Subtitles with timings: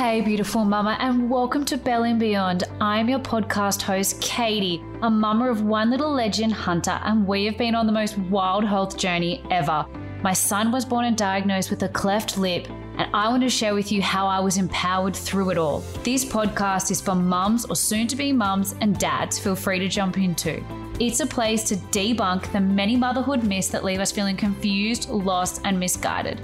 [0.00, 2.64] Hey, beautiful mama, and welcome to Belly and Beyond.
[2.80, 7.58] I'm your podcast host, Katie, a mama of one little legend, Hunter, and we have
[7.58, 9.84] been on the most wild health journey ever.
[10.22, 12.66] My son was born and diagnosed with a cleft lip,
[12.96, 15.80] and I want to share with you how I was empowered through it all.
[16.02, 19.38] This podcast is for mums or soon to be mums and dads.
[19.38, 20.64] Feel free to jump in too.
[20.98, 25.60] It's a place to debunk the many motherhood myths that leave us feeling confused, lost,
[25.64, 26.40] and misguided.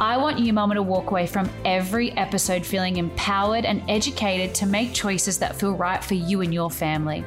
[0.00, 4.64] I want you, Mama, to walk away from every episode feeling empowered and educated to
[4.64, 7.22] make choices that feel right for you and your family.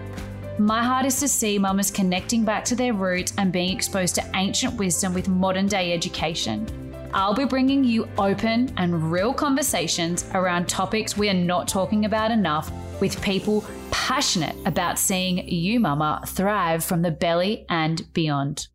[0.57, 4.27] My heart is to see mamas connecting back to their roots and being exposed to
[4.33, 6.65] ancient wisdom with modern day education.
[7.13, 12.31] I'll be bringing you open and real conversations around topics we are not talking about
[12.31, 18.67] enough with people passionate about seeing you, mama, thrive from the belly and beyond.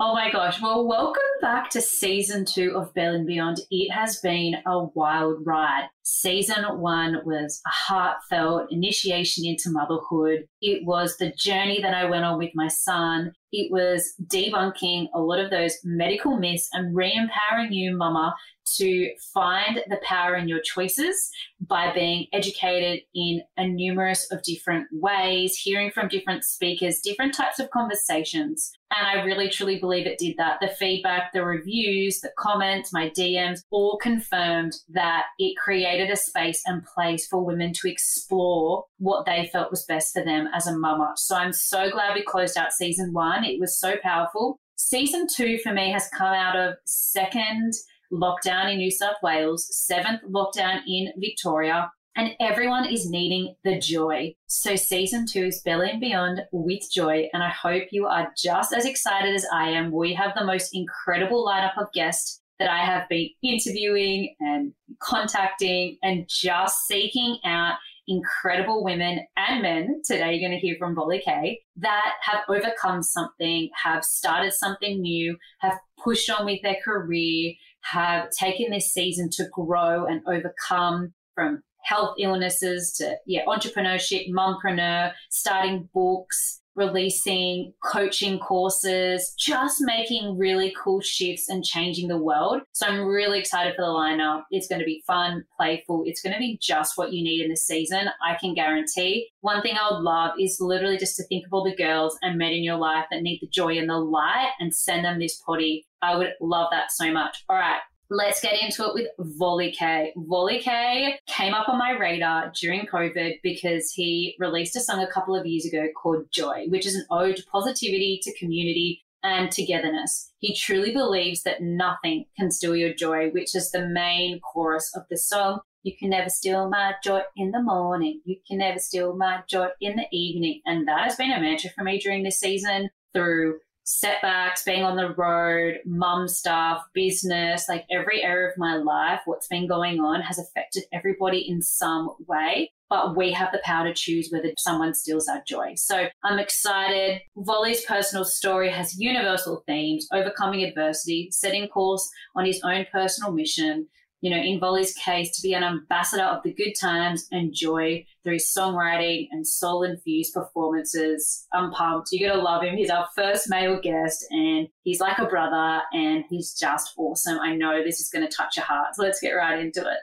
[0.00, 0.60] Oh my gosh.
[0.60, 3.60] Well, welcome back to season two of Belly and Beyond.
[3.70, 5.86] It has been a wild ride.
[6.02, 10.48] Season one was a heartfelt initiation into motherhood.
[10.60, 13.34] It was the journey that I went on with my son.
[13.52, 18.34] It was debunking a lot of those medical myths and re empowering you, mama,
[18.78, 21.30] to find the power in your choices
[21.68, 27.58] by being educated in a numerous of different ways, hearing from different speakers, different types
[27.58, 28.72] of conversations.
[28.90, 30.58] And I really truly believe it did that.
[30.60, 36.62] The feedback, the reviews, the comments, my DMs all confirmed that it created a space
[36.66, 40.76] and place for women to explore what they felt was best for them as a
[40.76, 41.14] mama.
[41.16, 43.44] So I'm so glad we closed out season one.
[43.44, 44.58] It was so powerful.
[44.76, 47.72] Season two for me has come out of second
[48.14, 54.34] lockdown in New South Wales, seventh lockdown in Victoria, and everyone is needing the joy.
[54.46, 58.72] So, season two is Belly and Beyond with Joy, and I hope you are just
[58.72, 59.90] as excited as I am.
[59.90, 65.98] We have the most incredible lineup of guests that I have been interviewing and contacting
[66.02, 67.74] and just seeking out
[68.06, 70.02] incredible women and men.
[70.04, 75.00] Today, you're going to hear from Volley K that have overcome something, have started something
[75.00, 77.54] new, have pushed on with their career,
[77.92, 85.12] have taken this season to grow and overcome from health illnesses to yeah entrepreneurship mompreneur
[85.30, 92.62] starting books releasing coaching courses just making really cool shifts and changing the world.
[92.72, 94.42] So i'm really excited for the lineup.
[94.50, 96.02] It's going to be fun playful.
[96.06, 99.28] It's going to be just what you need in this season i can guarantee.
[99.40, 102.38] One thing i would love is literally just to think of all the girls and
[102.38, 105.40] men in your life that need the joy and the light and send them this
[105.46, 107.44] potty I would love that so much.
[107.48, 107.80] All right.
[108.10, 110.12] Let's get into it with Volley K.
[110.14, 115.10] Volley K came up on my radar during COVID because he released a song a
[115.10, 119.50] couple of years ago called Joy, which is an ode to positivity, to community, and
[119.50, 120.30] togetherness.
[120.38, 125.04] He truly believes that nothing can steal your joy, which is the main chorus of
[125.08, 125.60] the song.
[125.82, 128.20] You can never steal my joy in the morning.
[128.26, 130.60] You can never steal my joy in the evening.
[130.66, 134.96] And that has been a mantra for me during this season through setbacks, being on
[134.96, 140.22] the road, mum stuff, business, like every area of my life, what's been going on
[140.22, 142.72] has affected everybody in some way.
[142.90, 145.74] But we have the power to choose whether someone steals our joy.
[145.76, 147.22] So I'm excited.
[147.36, 153.88] Volley's personal story has universal themes, overcoming adversity, setting course on his own personal mission,
[154.24, 158.06] you know, in Volley's case, to be an ambassador of the good times and joy
[158.22, 161.46] through songwriting and soul infused performances.
[161.52, 162.08] I'm pumped.
[162.10, 162.74] You're going to love him.
[162.74, 167.38] He's our first male guest and he's like a brother and he's just awesome.
[167.38, 168.94] I know this is going to touch your heart.
[168.94, 169.98] So let's get right into it.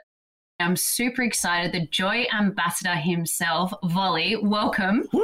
[0.60, 1.72] I'm super excited.
[1.72, 5.02] The joy ambassador himself, Volley, welcome.
[5.10, 5.18] thank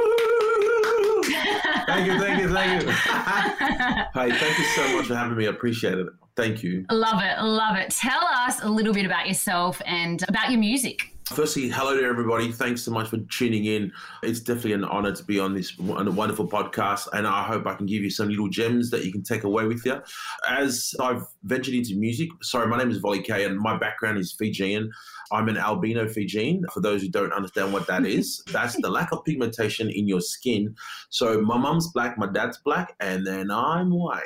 [2.05, 2.89] you, thank you, thank you.
[2.91, 5.47] Hi, thank you so much for having me.
[5.47, 6.07] I appreciate it.
[6.39, 6.85] Thank you.
[6.89, 7.43] Love it.
[7.43, 7.89] Love it.
[7.89, 11.13] Tell us a little bit about yourself and about your music.
[11.25, 12.49] Firstly, hello to everybody.
[12.49, 13.91] Thanks so much for tuning in.
[14.23, 17.87] It's definitely an honor to be on this wonderful podcast, and I hope I can
[17.87, 20.01] give you some little gems that you can take away with you.
[20.47, 24.31] As I've ventured into music, sorry, my name is Volley K, and my background is
[24.31, 24.89] Fijian.
[25.33, 26.63] I'm an albino Fijian.
[26.73, 30.21] For those who don't understand what that is, that's the lack of pigmentation in your
[30.21, 30.73] skin.
[31.09, 34.23] So my mum's black, my dad's black, and then I'm white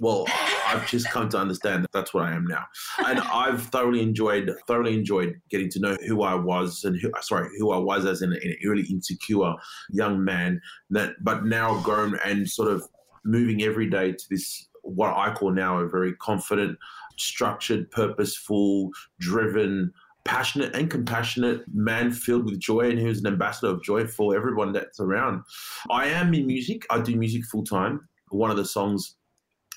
[0.00, 0.26] well,
[0.66, 2.64] I've just come to understand that that's what I am now,
[3.06, 7.50] and I've thoroughly enjoyed thoroughly enjoyed getting to know who I was and who sorry
[7.58, 9.54] who I was as an, an really insecure
[9.90, 10.60] young man
[10.90, 12.86] that, but now grown and sort of
[13.24, 16.78] moving every day to this what I call now a very confident,
[17.18, 19.92] structured, purposeful, driven
[20.24, 24.72] passionate and compassionate man filled with joy and who's an ambassador of joy for everyone
[24.72, 25.42] that's around.
[25.90, 26.86] I am in music.
[26.90, 28.06] I do music full time.
[28.28, 29.16] One of the songs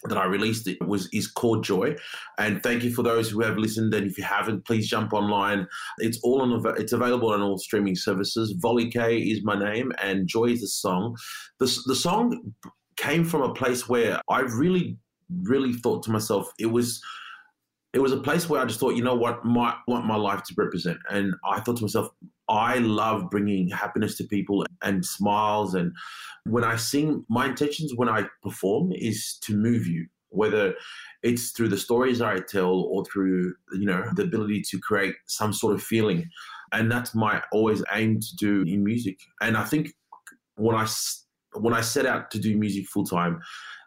[0.09, 1.95] that I released it was is called Joy,
[2.38, 3.94] and thank you for those who have listened.
[3.94, 5.67] And if you haven't, please jump online.
[6.00, 6.63] It's all on.
[6.77, 8.55] It's available on all streaming services.
[8.59, 11.15] Volley K is my name, and Joy is the song.
[11.59, 12.53] The the song
[12.97, 14.97] came from a place where I really,
[15.44, 17.01] really thought to myself, it was
[17.94, 20.41] it was a place where I just thought, you know what, my want my life
[20.44, 20.97] to represent.
[21.09, 22.09] And I thought to myself,
[22.50, 25.75] I love bringing happiness to people and smiles.
[25.75, 25.94] And
[26.45, 30.74] when I sing, my intentions when I perform is to move you, whether
[31.22, 35.54] it's through the stories I tell or through, you know, the ability to create some
[35.54, 36.30] sort of feeling.
[36.72, 39.19] And that's my always aim to do in music.
[39.42, 39.94] And I think
[40.56, 40.88] when I
[41.56, 43.39] when I set out to do music full time,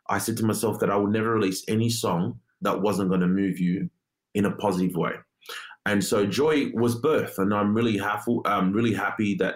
[0.09, 3.26] I said to myself that I would never release any song that wasn't going to
[3.26, 3.91] move you
[4.35, 5.12] in a positive way.
[5.87, 8.37] And so joy was birth, and I'm really happy.
[8.44, 9.55] I'm really happy that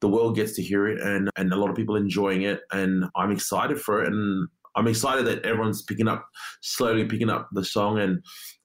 [0.00, 3.04] the world gets to hear it, and and a lot of people enjoying it, and
[3.16, 6.26] I'm excited for it, and I'm excited that everyone's picking up,
[6.62, 8.22] slowly picking up the song, and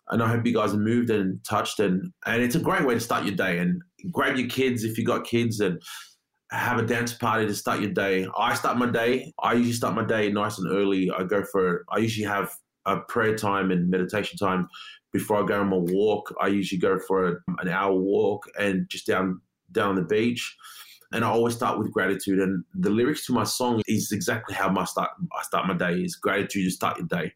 [0.10, 2.96] and I hope you guys are moved and touched, and and it's a great way
[2.96, 3.80] to start your day, and
[4.12, 5.80] grab your kids if you got kids, and
[6.50, 8.28] have a dance party to start your day.
[8.38, 9.34] I start my day.
[9.42, 11.12] I usually start my day nice and early.
[11.16, 11.86] I go for.
[11.92, 12.52] I usually have
[12.86, 14.68] a prayer time and meditation time
[15.12, 16.34] before I go on my walk.
[16.42, 19.42] I usually go for a, an hour walk and just down
[19.72, 20.56] down the beach.
[21.12, 22.40] And I always start with gratitude.
[22.40, 26.02] And the lyrics to my song is exactly how my start I start my day
[26.02, 27.32] is gratitude to start your day.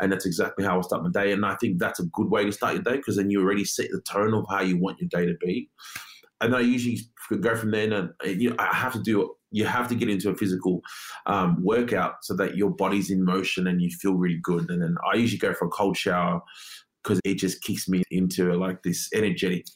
[0.00, 1.32] And that's exactly how I start my day.
[1.32, 3.64] And I think that's a good way to start your day because then you already
[3.64, 5.70] set the tone of how you want your day to be.
[6.42, 6.98] And I usually
[7.40, 10.30] go from there and you know, I have to do you have to get into
[10.30, 10.80] a physical
[11.26, 14.68] um, workout so that your body's in motion and you feel really good.
[14.70, 16.40] And then I usually go for a cold shower
[17.02, 19.66] because it just kicks me into like this energetic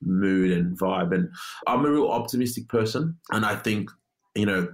[0.00, 1.14] mood and vibe.
[1.14, 1.28] And
[1.66, 3.16] I'm a real optimistic person.
[3.32, 3.90] And I think,
[4.34, 4.68] you know,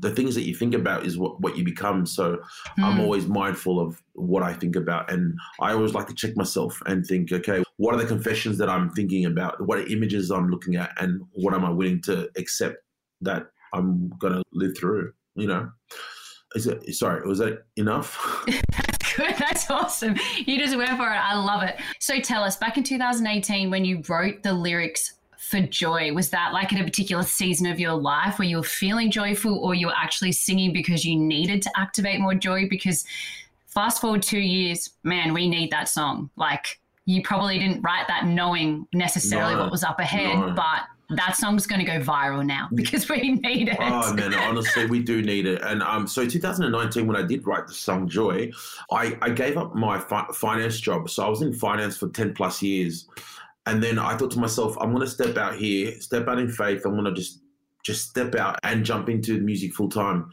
[0.00, 2.06] the things that you think about is what, what you become.
[2.06, 2.36] So
[2.78, 2.84] mm.
[2.84, 3.00] I'm hmm.
[3.00, 5.10] always mindful of what I think about.
[5.10, 8.70] And I always like to check myself and think, okay, what are the confessions that
[8.70, 9.66] I'm thinking about?
[9.66, 10.92] What are images I'm looking at?
[11.02, 12.76] And what am I willing to accept
[13.20, 15.70] that I'm to live through, you know?
[16.54, 18.44] Is it, sorry, was that enough?
[19.16, 19.34] good.
[19.38, 20.16] That's awesome.
[20.38, 21.16] You just went for it.
[21.16, 21.76] I love it.
[21.98, 26.52] So tell us, back in 2018, when you wrote the lyrics for joy, was that
[26.52, 29.88] like in a particular season of your life where you were feeling joyful or you
[29.88, 32.68] were actually singing because you needed to activate more joy?
[32.68, 33.04] Because
[33.66, 36.30] fast forward two years, man, we need that song.
[36.36, 40.52] Like, you probably didn't write that knowing necessarily no, what was up ahead, no.
[40.54, 43.76] but that song's going to go viral now because we need it.
[43.80, 45.62] Oh man, honestly, we do need it.
[45.62, 48.50] And um, so 2019, when I did write the song Joy,
[48.90, 51.10] I, I gave up my fi- finance job.
[51.10, 53.06] So I was in finance for 10 plus years,
[53.66, 56.48] and then I thought to myself, I'm going to step out here, step out in
[56.48, 56.84] faith.
[56.84, 57.40] I'm going to just
[57.84, 60.30] just step out and jump into music full time.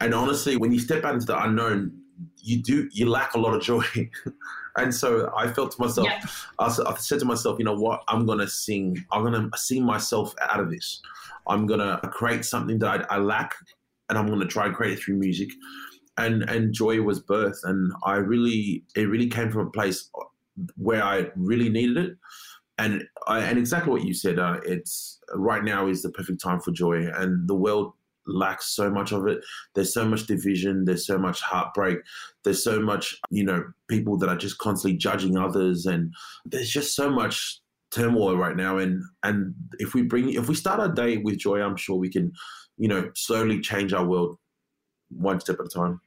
[0.00, 2.00] And honestly, when you step out into the unknown,
[2.38, 3.84] you do you lack a lot of joy.
[4.76, 6.24] And so I felt to myself, yeah.
[6.58, 8.02] I, I said to myself, you know what?
[8.08, 9.04] I'm going to sing.
[9.12, 11.00] I'm going to sing myself out of this.
[11.46, 13.54] I'm going to create something that I, I lack
[14.08, 15.50] and I'm going to try and create it through music.
[16.18, 17.60] And, and joy was birth.
[17.64, 20.10] And I really, it really came from a place
[20.76, 22.16] where I really needed it.
[22.78, 26.60] And I, and exactly what you said, uh, it's right now is the perfect time
[26.60, 27.92] for joy, and the world
[28.26, 29.40] lacks so much of it.
[29.74, 30.84] There's so much division.
[30.84, 31.98] There's so much heartbreak.
[32.44, 36.12] There's so much, you know, people that are just constantly judging others, and
[36.44, 37.60] there's just so much
[37.90, 38.78] turmoil right now.
[38.78, 42.10] And and if we bring, if we start our day with joy, I'm sure we
[42.10, 42.32] can,
[42.76, 44.38] you know, slowly change our world
[45.10, 46.00] one step at a time.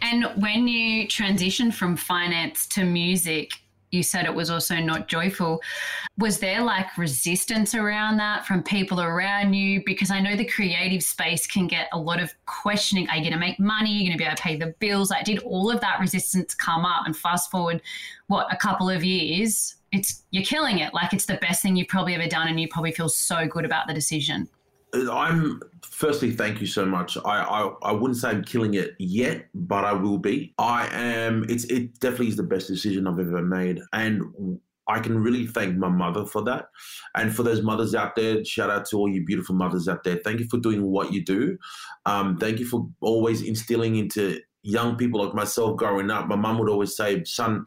[0.00, 3.50] And when you transition from finance to music,
[3.92, 5.60] you said it was also not joyful.
[6.18, 9.82] Was there like resistance around that from people around you?
[9.84, 13.08] Because I know the creative space can get a lot of questioning.
[13.10, 13.90] Are you going to make money?
[13.90, 15.10] Are you going to be able to pay the bills?
[15.10, 17.06] Like, did all of that resistance come up?
[17.06, 17.82] And fast forward,
[18.28, 20.94] what, a couple of years, it's you're killing it.
[20.94, 23.66] Like, it's the best thing you've probably ever done, and you probably feel so good
[23.66, 24.48] about the decision.
[24.94, 27.16] I'm firstly, thank you so much.
[27.16, 30.54] I, I, I wouldn't say I'm killing it yet, but I will be.
[30.58, 31.46] I am.
[31.48, 34.58] It's it definitely is the best decision I've ever made, and
[34.88, 36.66] I can really thank my mother for that.
[37.14, 40.16] And for those mothers out there, shout out to all you beautiful mothers out there.
[40.16, 41.56] Thank you for doing what you do.
[42.04, 46.28] Um, thank you for always instilling into young people like myself growing up.
[46.28, 47.64] My mum would always say, "Son."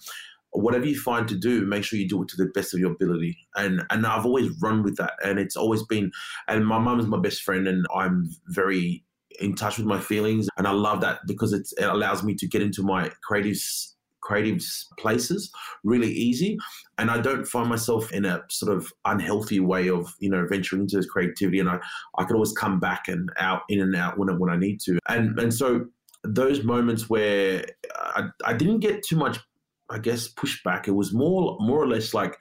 [0.62, 2.92] Whatever you find to do, make sure you do it to the best of your
[2.92, 3.38] ability.
[3.56, 6.12] And and I've always run with that, and it's always been.
[6.48, 9.04] And my mum is my best friend, and I'm very
[9.40, 12.62] in touch with my feelings, and I love that because it allows me to get
[12.62, 13.58] into my creative
[14.22, 14.60] creative
[14.98, 15.52] places
[15.84, 16.58] really easy
[16.98, 20.82] and i don't find myself in a sort of unhealthy way of you know venturing
[20.82, 21.78] into this creativity and i
[22.18, 24.98] i can always come back and out in and out when, when i need to
[25.10, 25.86] and and so
[26.26, 29.40] those moments where I, I didn't get too much,
[29.90, 30.88] I guess, pushback.
[30.88, 32.38] It was more more or less like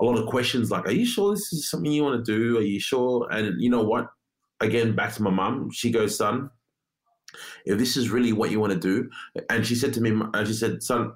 [0.00, 2.58] a lot of questions like, "Are you sure this is something you want to do?
[2.58, 4.08] Are you sure?" And you know what?
[4.60, 5.70] Again, back to my mum.
[5.70, 6.50] She goes, "Son,
[7.64, 9.08] if this is really what you want to do,"
[9.50, 11.12] and she said to me, and she said, "Son,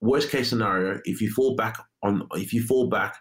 [0.00, 3.16] worst case scenario, if you fall back on, if you fall back,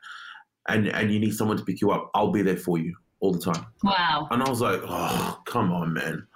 [0.68, 3.34] and and you need someone to pick you up, I'll be there for you all
[3.34, 4.28] the time." Wow.
[4.32, 6.28] And I was like, "Oh, come on, man."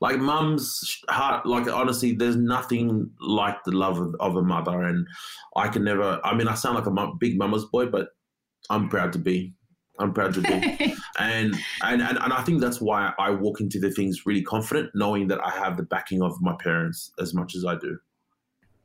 [0.00, 5.06] Like mum's heart, like honestly, there's nothing like the love of, of a mother, and
[5.56, 6.20] I can never.
[6.24, 8.08] I mean, I sound like a mum, big mama's boy, but
[8.70, 9.54] I'm proud to be.
[9.98, 10.48] I'm proud to be,
[11.18, 14.90] and, and and and I think that's why I walk into the things really confident,
[14.94, 17.98] knowing that I have the backing of my parents as much as I do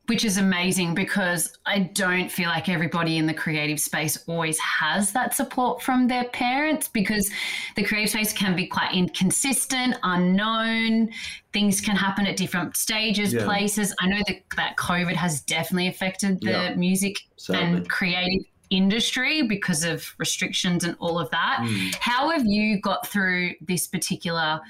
[0.06, 5.12] which is amazing because I don't feel like everybody in the creative space always has
[5.12, 7.30] that support from their parents because
[7.74, 11.10] the creative space can be quite inconsistent, unknown.
[11.52, 13.44] Things can happen at different stages, yeah.
[13.44, 13.94] places.
[14.00, 16.74] I know that, that COVID has definitely affected the yeah.
[16.74, 17.62] music Sadly.
[17.62, 21.58] and creative industry because of restrictions and all of that.
[21.62, 21.94] Mm.
[21.96, 24.60] How have you got through this particular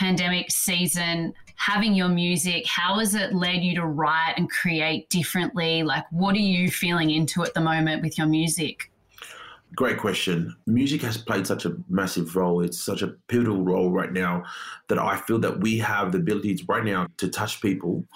[0.00, 1.34] pandemic season?
[1.60, 5.82] having your music, how has it led you to write and create differently?
[5.82, 8.90] Like, what are you feeling into at the moment with your music?
[9.76, 10.56] Great question.
[10.66, 12.62] Music has played such a massive role.
[12.62, 14.42] It's such a pivotal role right now
[14.88, 18.06] that I feel that we have the ability to, right now to touch people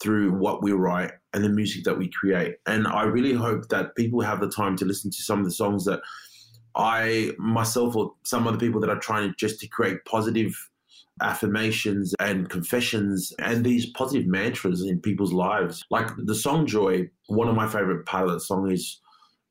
[0.00, 2.58] through what we write and the music that we create.
[2.66, 5.50] And I really hope that people have the time to listen to some of the
[5.50, 6.00] songs that
[6.76, 10.54] I myself or some of the people that are trying just to create positive
[11.22, 15.84] affirmations and confessions and these positive mantras in people's lives.
[15.90, 19.00] Like the song Joy, one of my favorite that song is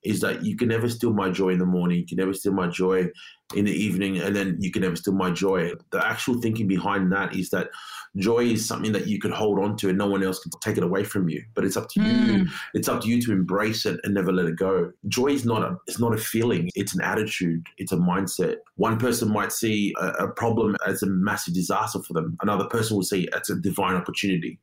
[0.04, 2.54] is that you can never steal my joy in the morning, you can never steal
[2.54, 3.10] my joy
[3.56, 5.72] in the evening, and then you can never steal my joy.
[5.92, 7.70] The actual thinking behind that is that
[8.18, 10.78] joy is something that you can hold on to and no one else can take
[10.78, 11.44] it away from you.
[11.56, 12.28] But it's up to mm.
[12.28, 12.48] you.
[12.74, 14.92] It's up to you to embrace it and never let it go.
[15.08, 18.58] Joy is not a it's not a feeling, it's an attitude, it's a mindset.
[18.76, 22.38] One person might see a, a problem as a massive disaster for them.
[22.42, 24.60] Another person will see it as a divine opportunity.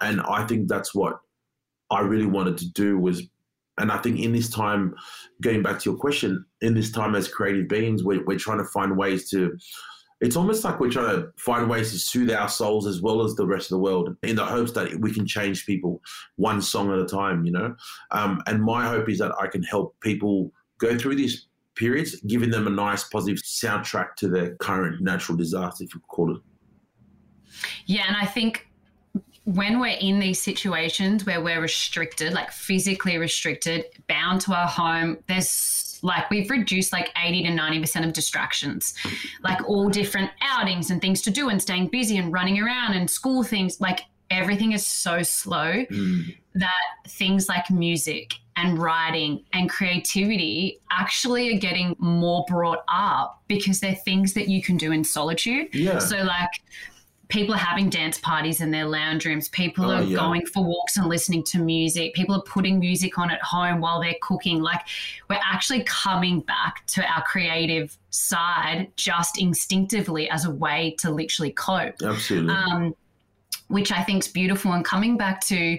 [0.00, 1.20] And I think that's what
[1.90, 3.22] I really wanted to do was
[3.78, 4.94] and I think in this time,
[5.40, 8.64] going back to your question, in this time as creative beings, we're, we're trying to
[8.64, 9.56] find ways to,
[10.20, 13.34] it's almost like we're trying to find ways to soothe our souls as well as
[13.34, 16.00] the rest of the world in the hopes that we can change people
[16.36, 17.74] one song at a time, you know?
[18.10, 22.50] Um, and my hope is that I can help people go through these periods, giving
[22.50, 26.42] them a nice positive soundtrack to their current natural disaster, if you call it.
[27.86, 28.67] Yeah, and I think
[29.54, 35.16] when we're in these situations where we're restricted, like physically restricted, bound to our home,
[35.26, 38.92] there's like we've reduced like 80 to 90% of distractions,
[39.42, 43.10] like all different outings and things to do and staying busy and running around and
[43.10, 43.80] school things.
[43.80, 44.00] Like
[44.30, 46.36] everything is so slow mm.
[46.54, 53.80] that things like music and writing and creativity actually are getting more brought up because
[53.80, 55.68] they're things that you can do in solitude.
[55.72, 56.00] Yeah.
[56.00, 56.50] So, like,
[57.28, 59.48] people are having dance parties in their lounge rooms.
[59.50, 60.16] People oh, are yeah.
[60.16, 62.14] going for walks and listening to music.
[62.14, 64.62] People are putting music on at home while they're cooking.
[64.62, 64.80] Like
[65.28, 71.52] we're actually coming back to our creative side just instinctively as a way to literally
[71.52, 72.02] cope.
[72.02, 72.54] Absolutely.
[72.54, 72.96] Um,
[73.68, 74.72] which I think is beautiful.
[74.72, 75.78] And coming back to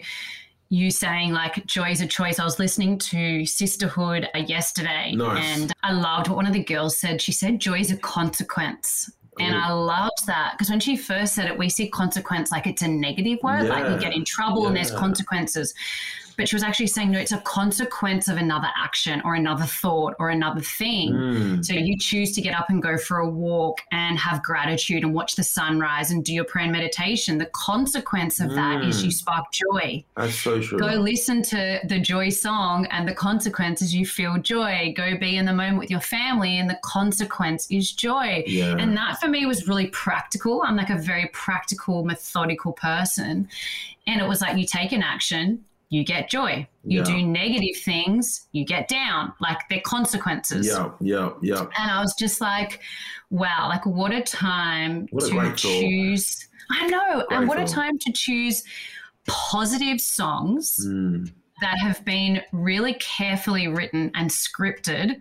[0.71, 2.37] you saying like joy is a choice.
[2.37, 5.43] I was listening to Sisterhood uh, yesterday nice.
[5.43, 7.21] and I loved what one of the girls said.
[7.21, 9.09] She said joy is a consequence.
[9.39, 12.81] And I loved that because when she first said it, we see consequence like it's
[12.81, 13.69] a negative word, yeah.
[13.69, 14.67] like you get in trouble yeah.
[14.69, 15.73] and there's consequences
[16.39, 20.15] but she was actually saying, no, it's a consequence of another action or another thought
[20.19, 21.11] or another thing.
[21.11, 21.65] Mm.
[21.65, 25.13] So you choose to get up and go for a walk and have gratitude and
[25.13, 27.39] watch the sunrise and do your prayer and meditation.
[27.39, 28.55] The consequence of mm.
[28.55, 29.15] that is you hmm.
[29.15, 30.05] spark joy.
[30.15, 30.79] That's so true.
[30.79, 34.93] Go listen to the joy song, and the consequence is you feel joy.
[34.95, 38.45] Go be in the moment with your family, and the consequence is joy.
[38.47, 38.77] Yeah.
[38.79, 40.61] And that for me was really practical.
[40.63, 43.49] I'm like a very practical, methodical person.
[44.07, 46.67] And it was like you take an action, you get joy.
[46.83, 47.03] You yeah.
[47.03, 49.33] do negative things, you get down.
[49.41, 50.67] Like they're consequences.
[50.67, 51.61] Yeah, yeah, yeah.
[51.77, 52.81] And I was just like,
[53.29, 56.47] wow, like what a time what to choose.
[56.71, 57.25] I know.
[57.27, 57.69] Great and what thought.
[57.69, 58.63] a time to choose
[59.27, 61.31] positive songs mm.
[61.61, 65.17] that have been really carefully written and scripted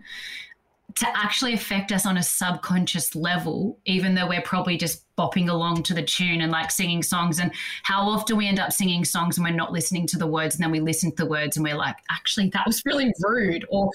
[0.99, 5.81] to actually affect us on a subconscious level, even though we're probably just bopping along
[5.81, 7.39] to the tune and like singing songs.
[7.39, 7.53] And
[7.83, 10.63] how often we end up singing songs and we're not listening to the words, and
[10.63, 13.89] then we listen to the words and we're like, actually, that was really rude, or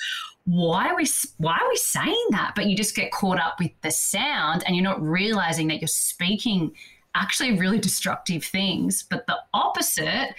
[0.46, 1.06] why are we
[1.36, 2.54] why are we saying that?
[2.56, 5.88] But you just get caught up with the sound, and you're not realizing that you're
[5.88, 6.72] speaking
[7.14, 9.02] actually really destructive things.
[9.02, 10.34] But the opposite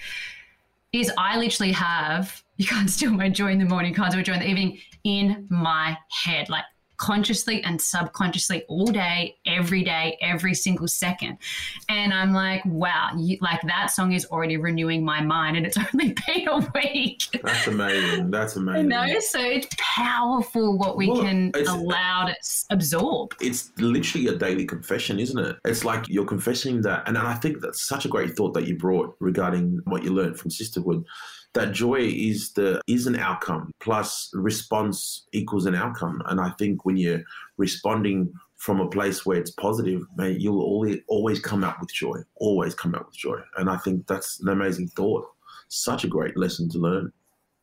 [0.92, 4.20] is I literally have you can't steal my joy in the morning, you can't steal
[4.20, 6.48] my joy in the evening in my head.
[6.48, 6.64] Like
[6.96, 11.38] consciously and subconsciously all day, every day, every single second.
[11.88, 15.76] And I'm like, wow, you, like that song is already renewing my mind and it's
[15.94, 17.22] only been a week.
[17.42, 18.30] That's amazing.
[18.30, 18.84] That's amazing.
[18.84, 22.34] You know, so it's powerful what we well, can allow to
[22.70, 23.34] absorb.
[23.40, 25.56] It's literally a daily confession, isn't it?
[25.64, 27.06] It's like you're confessing that.
[27.06, 30.38] And I think that's such a great thought that you brought regarding what you learned
[30.38, 31.04] from sisterhood
[31.56, 36.22] that joy is the is an outcome plus response equals an outcome.
[36.26, 37.22] And i think when you're
[37.56, 42.18] responding from a place where it's positive mate, you'll always always come out with joy
[42.36, 43.40] always come out with joy.
[43.56, 45.26] And i think that's an amazing thought.
[45.68, 47.12] Such a great lesson to learn.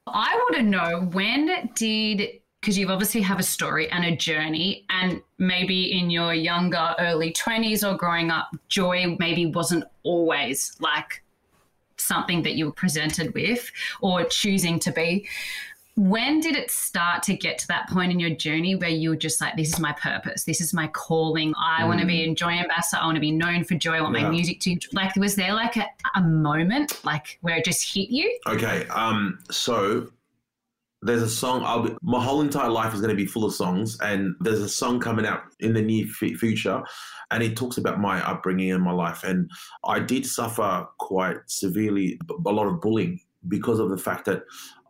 [0.07, 4.85] I want to know when did because you've obviously have a story and a journey
[4.89, 11.22] and maybe in your younger early 20s or growing up joy maybe wasn't always like
[11.97, 13.71] something that you were presented with
[14.01, 15.27] or choosing to be.
[15.95, 19.15] When did it start to get to that point in your journey where you were
[19.15, 21.87] just like, this is my purpose, this is my calling, I mm.
[21.87, 24.17] want to be a joy ambassador, I want to be known for joy, I want
[24.17, 24.23] yeah.
[24.23, 25.85] my music to like was there like a,
[26.15, 28.39] a moment like where it just hit you?
[28.47, 28.87] Okay.
[28.87, 30.07] Um so
[31.03, 33.53] there's a song I'll be, my whole entire life is going to be full of
[33.53, 36.81] songs and there's a song coming out in the near f- future
[37.33, 39.49] and it talks about my upbringing and my life and
[39.85, 44.43] i did suffer quite severely a lot of bullying because of the fact that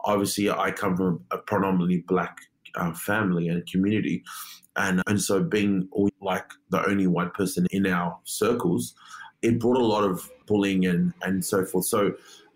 [0.06, 2.38] obviously i come from a predominantly black
[2.76, 4.24] uh, family and community
[4.76, 5.88] and and so being
[6.22, 8.96] like the only white person in our circles
[9.44, 11.86] it brought a lot of bullying and and so forth.
[11.86, 12.14] So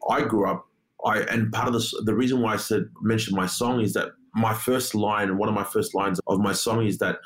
[0.10, 0.66] i grew up
[1.06, 4.10] I and part of the the reason why I said mentioned my song is that
[4.34, 7.18] my first line, one of my first lines of my song is that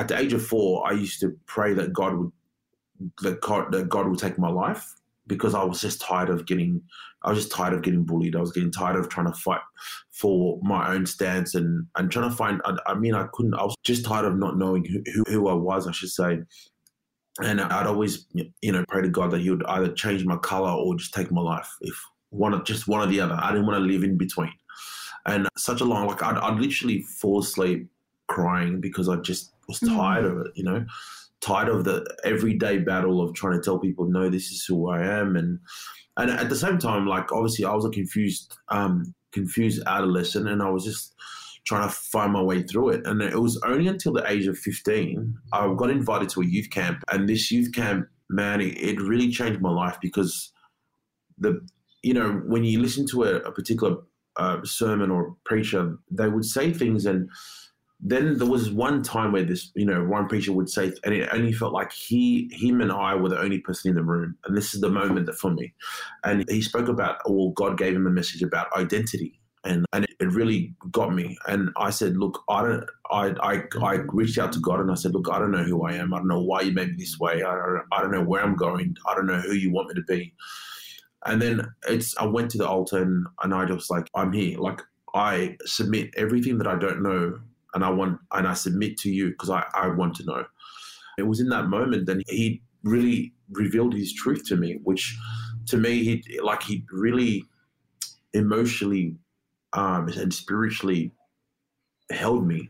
[0.00, 2.32] at the age of four, I used to pray that God would
[3.22, 4.94] that God, that God would take my life
[5.26, 6.82] because I was just tired of getting
[7.22, 8.34] I was just tired of getting bullied.
[8.34, 9.60] I was getting tired of trying to fight
[10.10, 12.62] for my own stance and and trying to find.
[12.64, 13.54] I, I mean, I couldn't.
[13.54, 15.86] I was just tired of not knowing who, who, I was.
[15.86, 16.38] I should say.
[17.42, 20.70] And I'd always, you know, pray to God that He would either change my color
[20.70, 21.94] or just take my life if
[22.30, 23.38] one of just one or the other.
[23.38, 24.52] I didn't want to live in between.
[25.26, 27.86] And such a long, like I'd, I'd literally fall asleep
[28.30, 29.88] crying because I just was mm.
[29.88, 30.32] tired mm.
[30.32, 30.86] of it, you know,
[31.40, 35.02] tired of the everyday battle of trying to tell people, no, this is who I
[35.04, 35.36] am.
[35.36, 35.58] And,
[36.16, 40.62] and at the same time, like obviously I was a confused, um, confused adolescent and
[40.62, 41.14] I was just
[41.64, 43.06] trying to find my way through it.
[43.06, 46.70] And it was only until the age of 15, I got invited to a youth
[46.70, 50.52] camp and this youth camp, man, it, it really changed my life because
[51.36, 51.60] the
[52.02, 53.96] you know, when you listen to a, a particular
[54.36, 57.28] uh, sermon or preacher, they would say things, and
[58.02, 61.28] then there was one time where this, you know, one preacher would say, and it
[61.32, 64.56] only felt like he, him, and I were the only person in the room, and
[64.56, 65.74] this is the moment that for me,
[66.24, 70.32] and he spoke about, well, God gave him a message about identity, and and it
[70.32, 71.36] really got me.
[71.46, 72.84] And I said, look, I don't.
[73.10, 75.84] I, I I reached out to God and I said, look, I don't know who
[75.84, 76.14] I am.
[76.14, 77.42] I don't know why you made me this way.
[77.42, 77.82] I don't.
[77.92, 78.96] I don't know where I'm going.
[79.06, 80.34] I don't know who you want me to be.
[81.26, 84.58] And then it's I went to the altar and, and I just like I'm here.
[84.58, 84.80] Like
[85.14, 87.38] I submit everything that I don't know
[87.74, 90.44] and I want and I submit to you because I, I want to know.
[91.18, 95.16] It was in that moment that he really revealed his truth to me, which
[95.66, 97.44] to me he like he really
[98.32, 99.16] emotionally
[99.72, 101.12] um, and spiritually
[102.10, 102.68] held me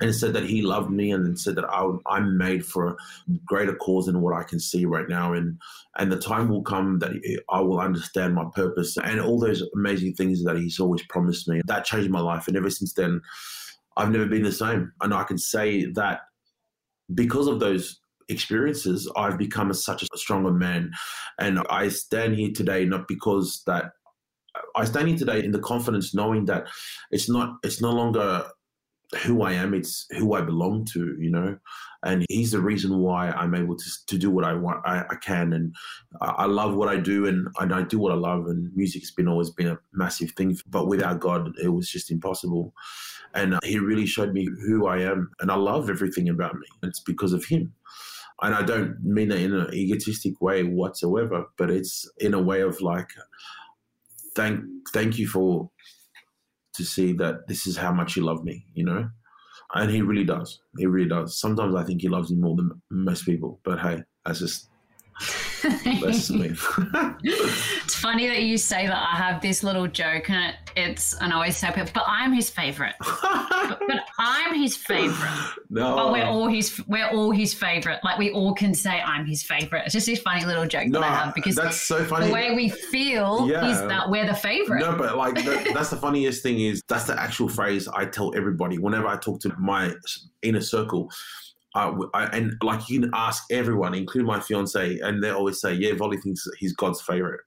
[0.00, 2.96] and said that he loved me and said that I, I'm made for a
[3.44, 5.32] greater cause than what I can see right now.
[5.32, 5.58] And,
[5.96, 7.12] and the time will come that
[7.50, 11.60] I will understand my purpose and all those amazing things that he's always promised me.
[11.66, 12.48] That changed my life.
[12.48, 13.20] And ever since then,
[13.96, 14.92] I've never been the same.
[15.00, 16.20] And I can say that
[17.14, 20.92] because of those experiences, I've become a, such a stronger man.
[21.38, 23.92] And I stand here today not because that
[24.76, 26.66] I stand here today in the confidence knowing that
[27.10, 28.44] it's not it's no longer
[29.20, 31.56] who I am, it's who I belong to, you know.
[32.02, 35.16] And he's the reason why I'm able to, to do what I want, I, I
[35.16, 35.74] can, and
[36.20, 38.46] I, I, love what I do, and, and I do what I love.
[38.46, 42.72] And music's been always been a massive thing, but without God, it was just impossible.
[43.34, 46.66] And he really showed me who I am, and I love everything about me.
[46.82, 47.72] It's because of him.
[48.40, 52.62] And I don't mean it in an egotistic way whatsoever, but it's in a way
[52.62, 53.08] of like,
[54.34, 55.70] thank thank you for
[56.74, 59.08] to see that this is how much you love me, you know?
[59.74, 60.60] And he really does.
[60.76, 61.38] He really does.
[61.38, 64.68] Sometimes I think he loves me more than most people, but hey, that's just
[65.62, 66.48] That's me.
[67.22, 68.96] it's funny that you say that.
[68.96, 72.94] I have this little joke, and it's, and I always say, but I'm his favorite.
[73.00, 75.30] but, but, I'm his favorite.
[75.70, 76.80] No, but we're all his.
[76.86, 78.00] We're all his favorite.
[78.02, 79.82] Like we all can say, I'm his favorite.
[79.84, 82.26] It's just this funny little joke no, that I have because that's so funny.
[82.26, 83.70] The way we feel yeah.
[83.70, 84.80] is that we're the favorite.
[84.80, 85.34] No, but like
[85.74, 89.40] that's the funniest thing is that's the actual phrase I tell everybody whenever I talk
[89.40, 89.92] to my
[90.42, 91.10] inner circle.
[91.74, 95.94] I, and like you can ask everyone, including my fiance, and they always say, "Yeah,
[95.94, 97.40] Volley thinks he's God's favorite."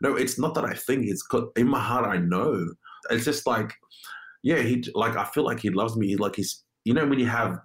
[0.00, 2.06] No, it's not that I think it's in my heart.
[2.06, 2.72] I know.
[3.10, 3.72] It's just like,
[4.42, 6.08] yeah, he like I feel like he loves me.
[6.08, 7.58] He, Like he's, you know, when you have,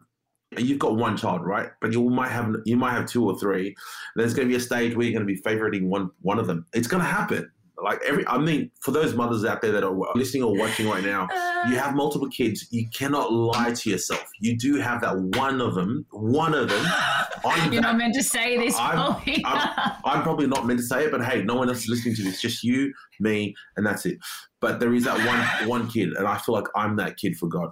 [0.58, 1.70] you've got one child, right?
[1.82, 3.76] But you might have you might have two or three.
[4.16, 6.48] There's going to be a stage where you're going to be favoriting one one of
[6.48, 6.66] them.
[6.74, 7.52] It's going to happen
[7.84, 11.04] like every i mean for those mothers out there that are listening or watching right
[11.04, 11.28] now
[11.68, 11.80] you uh.
[11.80, 12.68] have multiple kids.
[12.72, 14.24] You cannot lie to yourself.
[14.40, 16.86] You do have that one of them one of them
[17.46, 19.70] I'm you're that, not meant to say this I'm, I'm,
[20.06, 22.24] I'm, probably not meant to say it but hey no one else is listening to
[22.24, 22.42] this.
[22.42, 24.18] Just you me and that's it.
[24.60, 27.48] But there is that one one kid and i feel like i'm that kid for
[27.48, 27.70] god.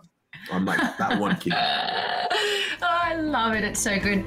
[0.51, 1.53] I'm like that one kid.
[1.55, 2.27] Oh,
[2.81, 3.63] i love it.
[3.63, 4.23] It's so good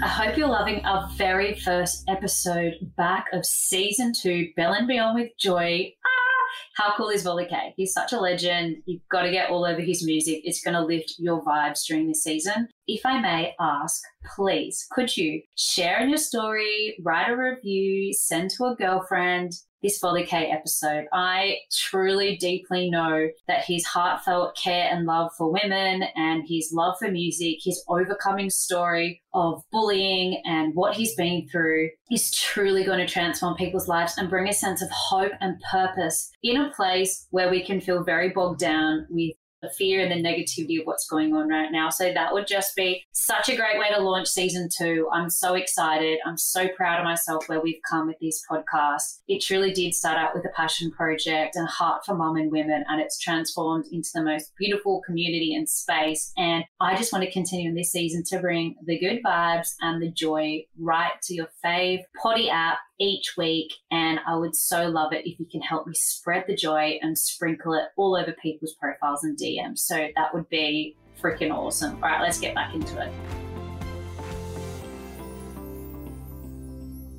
[0.00, 5.18] I hope you're loving our very first episode back of season two, Belly and Beyond
[5.18, 5.92] with Joy.
[6.06, 7.74] Ah, how cool is Volley K?
[7.76, 8.76] He's such a legend.
[8.86, 10.42] You've got to get all over his music.
[10.44, 12.68] It's going to lift your vibes during this season.
[12.90, 14.02] If I may ask,
[14.34, 20.00] please, could you share in your story, write a review, send to a girlfriend, this
[20.00, 21.06] Volley K episode.
[21.12, 26.96] I truly deeply know that his heartfelt care and love for women and his love
[26.98, 32.98] for music, his overcoming story of bullying and what he's been through is truly going
[32.98, 37.26] to transform people's lives and bring a sense of hope and purpose in a place
[37.30, 41.06] where we can feel very bogged down with the fear and the negativity of what's
[41.06, 41.90] going on right now.
[41.90, 45.08] So that would just be such a great way to launch season two.
[45.12, 46.18] I'm so excited.
[46.26, 49.20] I'm so proud of myself where we've come with this podcast.
[49.26, 52.84] It truly did start out with a passion project and heart for mom and women,
[52.88, 56.32] and it's transformed into the most beautiful community and space.
[56.36, 60.02] And I just want to continue in this season to bring the good vibes and
[60.02, 63.72] the joy right to your fave potty app each week.
[63.90, 67.16] And I would so love it if you can help me spread the joy and
[67.16, 69.38] sprinkle it all over people's profiles and.
[69.74, 71.94] So that would be freaking awesome.
[71.96, 73.12] All right, let's get back into it.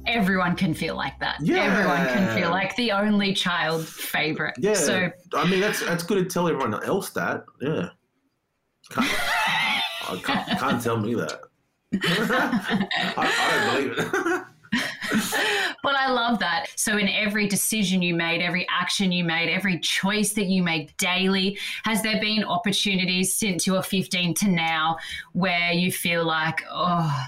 [0.09, 1.37] everyone can feel like that.
[1.41, 1.63] Yeah.
[1.63, 4.55] Everyone can feel like the only child favorite.
[4.59, 4.73] Yeah.
[4.73, 7.45] So I mean that's that's good to tell everyone else that.
[7.61, 7.89] Yeah.
[8.89, 11.39] Can't, can't, can't, tell me that.
[11.93, 14.11] I, I don't believe it.
[15.83, 16.58] but I love that.
[16.79, 20.95] So, in every decision you made, every action you made, every choice that you make
[20.95, 24.95] daily, has there been opportunities since you were 15 to now
[25.33, 27.27] where you feel like, oh,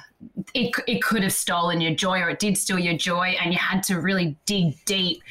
[0.54, 3.60] it, it could have stolen your joy or it did steal your joy and you
[3.60, 5.22] had to really dig deep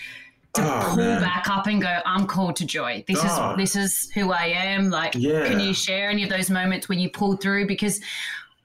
[0.53, 1.23] to oh, pull man.
[1.23, 3.03] back up and go, I'm called to joy.
[3.09, 3.53] This oh.
[3.53, 4.91] is this is who I am.
[4.91, 5.47] Like, yeah.
[5.47, 7.67] can you share any of those moments when you pulled through?
[7.67, 8.03] Because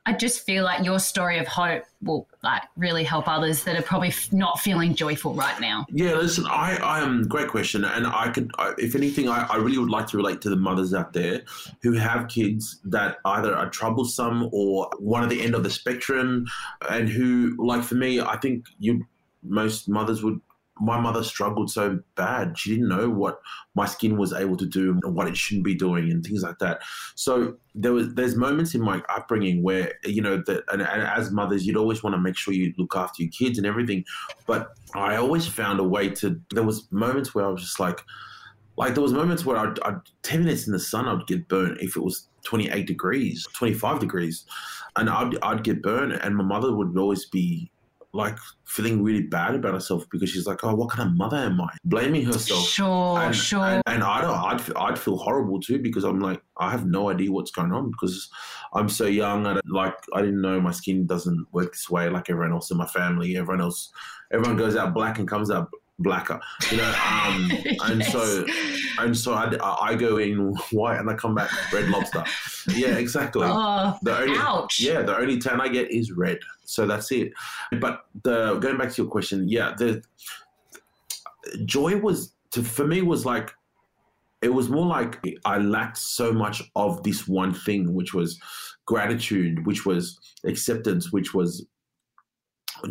[0.08, 3.82] I just feel like your story of hope will like really help others that are
[3.82, 5.86] probably f- not feeling joyful right now.
[5.90, 9.48] Yeah, listen, I, I am um, great question, and I could, I, if anything, I,
[9.50, 11.42] I really would like to relate to the mothers out there
[11.82, 16.46] who have kids that either are troublesome or one at the end of the spectrum,
[16.90, 19.06] and who, like for me, I think you
[19.48, 20.40] most mothers would
[20.80, 22.58] my mother struggled so bad.
[22.58, 23.40] She didn't know what
[23.76, 26.60] my skin was able to do and what it shouldn't be doing and things like
[26.60, 26.82] that.
[27.16, 31.32] So there was there's moments in my upbringing where you know that and, and as
[31.32, 34.04] mothers you'd always want to make sure you look after your kids and everything,
[34.48, 36.40] but I always found a way to.
[36.52, 38.02] There was moments where I was just like,
[38.78, 41.80] like there was moments where I'd, I'd ten minutes in the sun I'd get burnt
[41.80, 44.46] if it was 28 degrees, 25 degrees,
[44.98, 47.72] and I'd I'd get burnt, and my mother would always be
[48.16, 51.60] like feeling really bad about herself because she's like, oh, what kind of mother am
[51.60, 51.70] I?
[51.84, 52.66] Blaming herself.
[52.66, 53.64] Sure, and, sure.
[53.64, 57.10] And, and I don't, I'd, I'd feel horrible too because I'm like, I have no
[57.10, 58.30] idea what's going on because
[58.74, 59.46] I'm so young.
[59.46, 62.78] I like, I didn't know my skin doesn't work this way like everyone else in
[62.78, 63.36] my family.
[63.36, 63.92] Everyone else,
[64.32, 66.40] everyone goes out black and comes out blacker,
[66.72, 66.94] you know.
[67.10, 67.78] Um, yes.
[67.84, 68.46] And so,
[69.00, 72.24] and so I, I go in white and I come back red lobster.
[72.70, 73.46] Yeah, exactly.
[73.46, 74.80] Oh, the only, ouch.
[74.80, 76.40] Yeah, the only tan I get is red.
[76.66, 77.32] So that's it.
[77.80, 80.04] But the going back to your question, yeah, the
[81.66, 83.54] joy was to for me was like
[84.42, 88.40] it was more like I lacked so much of this one thing, which was
[88.86, 91.66] gratitude, which was acceptance, which was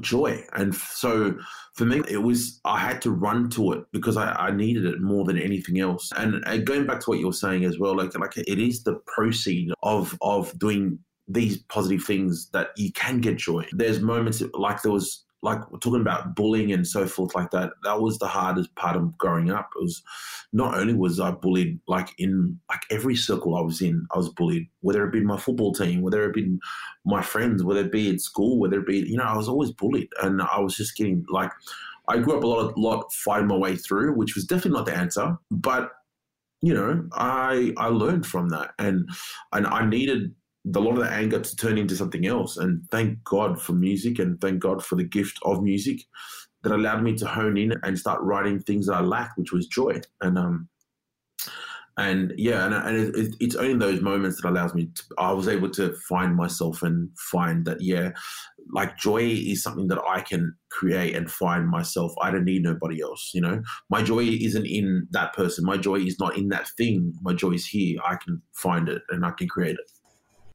[0.01, 0.45] joy.
[0.53, 1.37] And so
[1.75, 5.01] for me, it was, I had to run to it because I, I needed it
[5.01, 6.11] more than anything else.
[6.17, 8.85] And, and, going back to what you were saying as well, like, like it is
[8.85, 13.67] the proceed of, of doing these positive things that you can get joy.
[13.73, 17.73] There's moments like there was like we're talking about bullying and so forth like that.
[17.85, 19.71] That was the hardest part of growing up.
[19.77, 20.03] It was
[20.53, 24.31] not only was I bullied like in like every circle I was in, I was
[24.31, 24.69] bullied.
[24.81, 26.59] Whether it be my football team, whether it be
[27.05, 29.71] my friends, whether it be at school, whether it be you know I was always
[29.71, 31.53] bullied, and I was just getting like
[32.09, 34.97] I grew up a lot, lot fighting my way through, which was definitely not the
[34.97, 35.91] answer, but
[36.63, 39.11] you know, I I learned from that, and
[39.53, 40.35] and I needed
[40.73, 42.57] a lot of the anger to turn into something else.
[42.57, 46.01] And thank God for music, and thank God for the gift of music
[46.63, 49.67] that allowed me to hone in and start writing things that I lacked, which was
[49.67, 50.01] joy.
[50.23, 50.69] And um,
[51.97, 54.87] and yeah, and, and it, it's only those moments that allows me.
[54.87, 58.11] To, I was able to find myself and find that yeah,
[58.73, 62.13] like joy is something that I can create and find myself.
[62.21, 63.31] I don't need nobody else.
[63.33, 65.65] You know, my joy isn't in that person.
[65.65, 67.13] My joy is not in that thing.
[67.23, 68.01] My joy is here.
[68.05, 70.04] I can find it and I can create it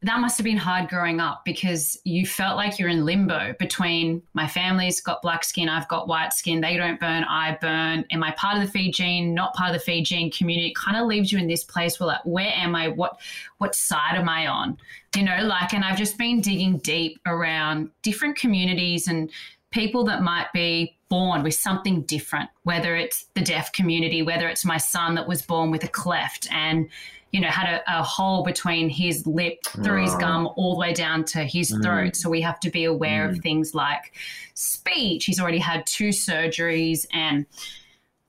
[0.02, 4.22] that must have been hard growing up because you felt like you're in limbo between
[4.34, 8.06] my family's got black skin, I've got white skin, they don't burn, I burn.
[8.12, 10.70] Am I part of the Fijian, not part of the Fijian community?
[10.70, 12.88] It kind of leaves you in this place where like, where am I?
[12.88, 13.20] What
[13.58, 14.78] what side am I on?
[15.18, 19.30] You know, like and I've just been digging deep around different communities and
[19.72, 24.64] people that might be born with something different, whether it's the deaf community, whether it's
[24.64, 26.88] my son that was born with a cleft and
[27.32, 30.94] you know, had a, a hole between his lip through his gum all the way
[30.94, 31.84] down to his mm.
[31.84, 32.16] throat.
[32.16, 33.32] So we have to be aware mm.
[33.32, 34.14] of things like
[34.56, 35.26] speech.
[35.26, 37.46] He's already had two surgeries and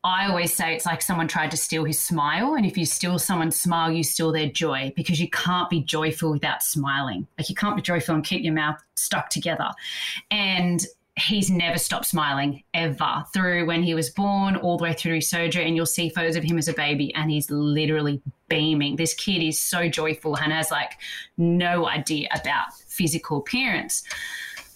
[0.03, 2.55] I always say it's like someone tried to steal his smile.
[2.55, 6.31] And if you steal someone's smile, you steal their joy because you can't be joyful
[6.31, 7.27] without smiling.
[7.37, 9.69] Like you can't be joyful and keep your mouth stuck together.
[10.31, 10.87] And
[11.21, 15.29] he's never stopped smiling ever through when he was born all the way through his
[15.29, 19.15] surgery and you'll see photos of him as a baby and he's literally beaming this
[19.15, 20.93] kid is so joyful and has like
[21.37, 24.03] no idea about physical appearance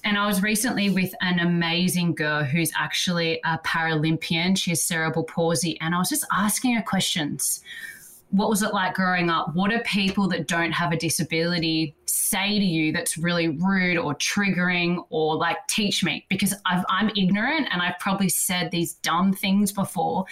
[0.04, 4.56] and I was recently with an amazing girl who's actually a Paralympian.
[4.56, 5.80] She has cerebral palsy.
[5.80, 7.62] And I was just asking her questions
[8.34, 9.54] what was it like growing up?
[9.54, 11.94] What are people that don't have a disability
[12.34, 16.26] say to you that's really rude or triggering or like teach me?
[16.28, 20.24] Because i am ignorant and I've probably said these dumb things before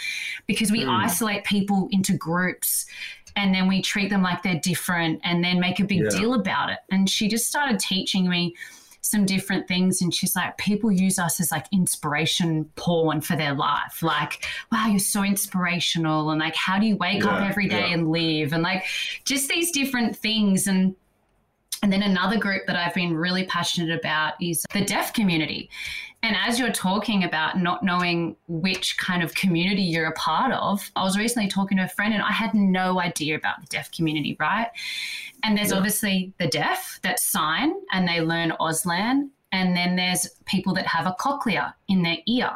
[0.47, 1.05] because we mm.
[1.05, 2.87] isolate people into groups
[3.37, 6.11] and then we treat them like they're different and then make a big yeah.
[6.11, 6.79] deal about it.
[6.91, 8.55] And she just started teaching me
[9.01, 10.01] some different things.
[10.01, 14.03] And she's like, people use us as like inspiration porn for their life.
[14.03, 16.31] Like, wow, you're so inspirational.
[16.31, 17.95] And like, how do you wake yeah, up every day yeah.
[17.95, 18.53] and live?
[18.53, 18.85] And like,
[19.25, 20.67] just these different things.
[20.67, 20.95] And
[21.83, 25.69] and then another group that I've been really passionate about is the deaf community.
[26.23, 30.89] And as you're talking about not knowing which kind of community you're a part of,
[30.95, 33.91] I was recently talking to a friend and I had no idea about the deaf
[33.91, 34.69] community, right?
[35.43, 35.77] And there's yeah.
[35.79, 39.31] obviously the deaf that sign and they learn Auslan.
[39.51, 42.53] And then there's people that have a cochlear in their ear.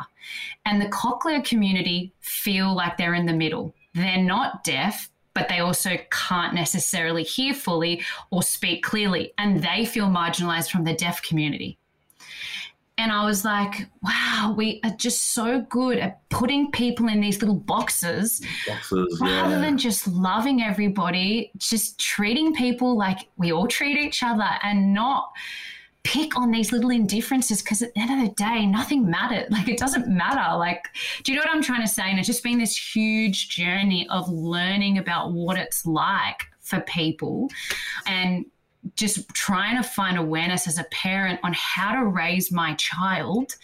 [0.64, 3.74] And the cochlear community feel like they're in the middle.
[3.94, 9.34] They're not deaf, but they also can't necessarily hear fully or speak clearly.
[9.36, 11.78] And they feel marginalized from the deaf community.
[12.96, 17.42] And I was like, wow, we are just so good at putting people in these
[17.42, 19.60] little boxes, boxes rather yeah.
[19.60, 25.30] than just loving everybody, just treating people like we all treat each other and not
[26.06, 29.50] pick on these little indifferences because at the end of the day, nothing mattered.
[29.50, 30.56] Like it doesn't matter.
[30.56, 30.84] Like,
[31.24, 32.04] do you know what I'm trying to say?
[32.04, 37.48] And it's just been this huge journey of learning about what it's like for people
[38.06, 38.46] and
[38.94, 43.56] just trying to find awareness as a parent on how to raise my child,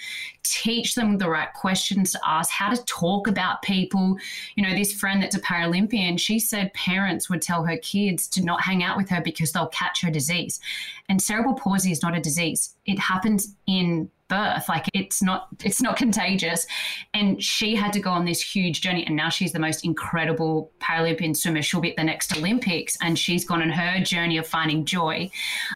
[0.42, 4.16] teach them the right questions to ask, how to talk about people.
[4.56, 8.44] You know, this friend that's a Paralympian, she said parents would tell her kids to
[8.44, 10.60] not hang out with her because they'll catch her disease.
[11.08, 14.68] And cerebral palsy is not a disease, it happens in birth.
[14.68, 16.66] Like it's not it's not contagious.
[17.12, 20.72] And she had to go on this huge journey and now she's the most incredible
[20.80, 21.62] paralympian swimmer.
[21.62, 25.30] She'll be at the next olympics and she's gone on her journey of finding joy.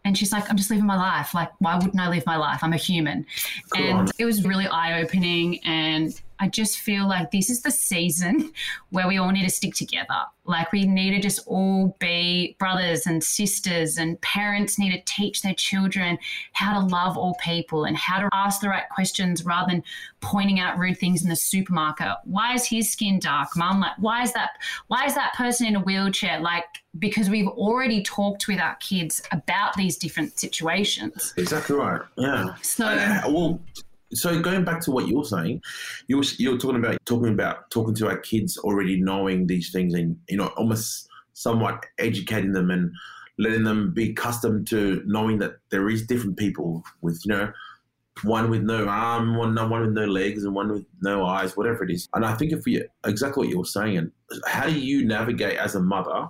[0.04, 1.34] And she's like i'm just living my life.
[1.34, 2.60] Like why wouldn't i live my life?
[2.62, 3.26] I'm a human.
[3.74, 3.84] Cool.
[3.84, 8.52] and it was really eye-opening and I just feel like this is the season
[8.90, 10.24] where we all need to stick together.
[10.44, 15.42] Like we need to just all be brothers and sisters, and parents need to teach
[15.42, 16.18] their children
[16.52, 19.82] how to love all people and how to ask the right questions rather than
[20.20, 22.16] pointing out rude things in the supermarket.
[22.24, 23.80] Why is his skin dark, mum?
[23.80, 24.50] Like, why is that?
[24.86, 26.38] Why is that person in a wheelchair?
[26.38, 26.64] Like,
[26.98, 31.34] because we've already talked with our kids about these different situations.
[31.36, 32.02] Exactly right.
[32.16, 32.54] Yeah.
[32.62, 33.60] So, uh, well,
[34.12, 35.62] so going back to what you're saying,
[36.06, 39.70] you were, you were talking about talking about talking to our kids already knowing these
[39.70, 42.92] things and you know almost somewhat educating them and
[43.38, 47.52] letting them be accustomed to knowing that there is different people with, you know,
[48.22, 51.84] one with no arm, one, one with no legs, and one with no eyes, whatever
[51.84, 52.08] it is.
[52.14, 54.12] And I think if we exactly what you're saying, and
[54.46, 56.28] how do you navigate as a mother?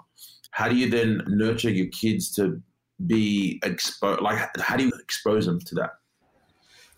[0.51, 2.61] How do you then nurture your kids to
[3.07, 4.21] be exposed?
[4.21, 5.91] Like, how do you expose them to that?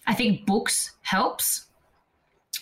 [0.09, 1.66] I think books helps.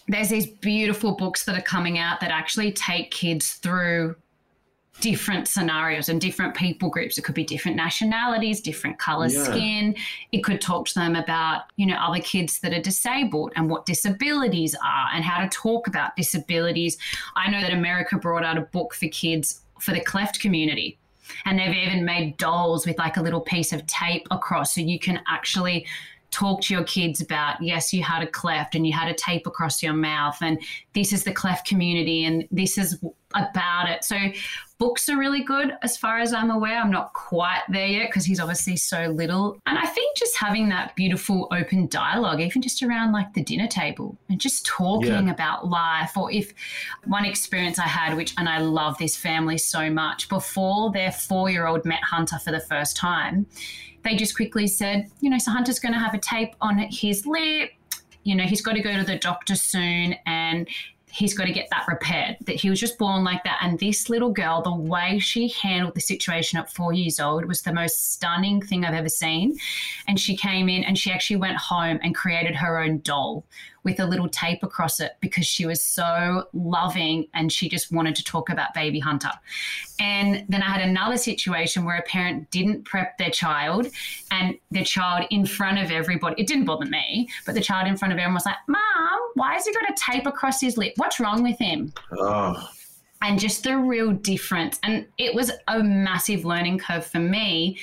[0.09, 4.17] There's these beautiful books that are coming out that actually take kids through
[5.01, 7.19] different scenarios and different people groups.
[7.19, 9.45] It could be different nationalities, different color yeah.
[9.45, 9.95] skin.
[10.33, 13.87] It could talk to them about, you know, other kids that are disabled and what
[13.87, 16.99] disabilities are and how to talk about disabilities.
[17.37, 20.99] I know that America brought out a book for kids for the cleft community.
[21.45, 24.99] And they've even made dolls with like a little piece of tape across so you
[24.99, 25.85] can actually
[26.31, 29.47] talk to your kids about yes you had a cleft and you had a tape
[29.47, 30.61] across your mouth and
[30.93, 32.99] this is the cleft community and this is
[33.35, 34.05] about it.
[34.05, 34.17] So
[34.79, 36.79] books are really good as far as i'm aware.
[36.79, 39.59] I'm not quite there yet because he's obviously so little.
[39.67, 43.69] And i think just having that beautiful open dialogue even just around like the dinner
[43.69, 45.33] table and just talking yeah.
[45.33, 46.53] about life or if
[47.05, 51.49] one experience i had which and i love this family so much before their four
[51.51, 53.47] year old met hunter for the first time
[54.07, 57.27] they just quickly said, you know, so Hunter's going to have a tape on his
[57.27, 57.71] lip.
[58.23, 60.69] You know, he's got to go to the doctor soon and
[61.11, 62.37] he's got to get that repaired.
[62.47, 63.59] That he was just born like that.
[63.63, 67.63] And this little girl, the way she handled the situation at four years old was
[67.63, 69.57] the most stunning thing I've ever seen.
[70.07, 73.45] And she came in and she actually went home and created her own doll
[73.87, 78.17] with a little tape across it because she was so loving and she just wanted
[78.17, 79.31] to talk about baby Hunter.
[80.01, 83.87] And then I had another situation where a parent didn't prep their child
[84.33, 87.97] and the child in front of everybody, it didn't bother me, but the child in
[87.97, 90.93] front of everyone was like, Mom, why has he got a tape across his lip?
[90.97, 91.93] What's wrong with him?
[92.19, 92.69] Oh
[93.23, 94.79] and just the real difference.
[94.83, 97.79] And it was a massive learning curve for me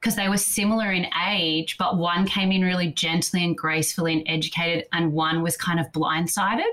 [0.00, 4.22] because they were similar in age, but one came in really gently and gracefully and
[4.26, 6.72] educated, and one was kind of blindsided.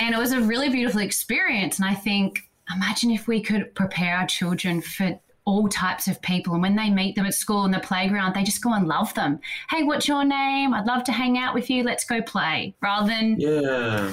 [0.00, 1.78] And it was a really beautiful experience.
[1.78, 6.54] And I think, imagine if we could prepare our children for all types of people.
[6.54, 9.12] And when they meet them at school in the playground, they just go and love
[9.14, 9.40] them.
[9.70, 10.72] Hey, what's your name?
[10.72, 11.82] I'd love to hang out with you.
[11.82, 12.74] Let's go play.
[12.80, 13.40] Rather than.
[13.40, 14.12] Yeah.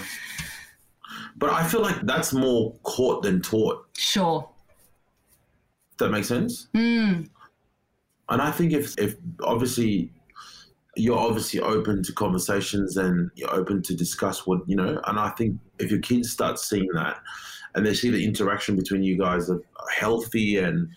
[1.38, 3.88] But I feel like that's more caught than taught.
[3.98, 4.50] Sure.
[5.98, 6.68] That makes sense?
[6.74, 7.30] Mm.
[8.30, 10.12] And I think if, if obviously
[10.96, 15.30] you're obviously open to conversations and you're open to discuss what, you know, and I
[15.30, 17.18] think if your kids start seeing that
[17.76, 19.62] and they see the interaction between you guys are
[19.96, 20.90] healthy and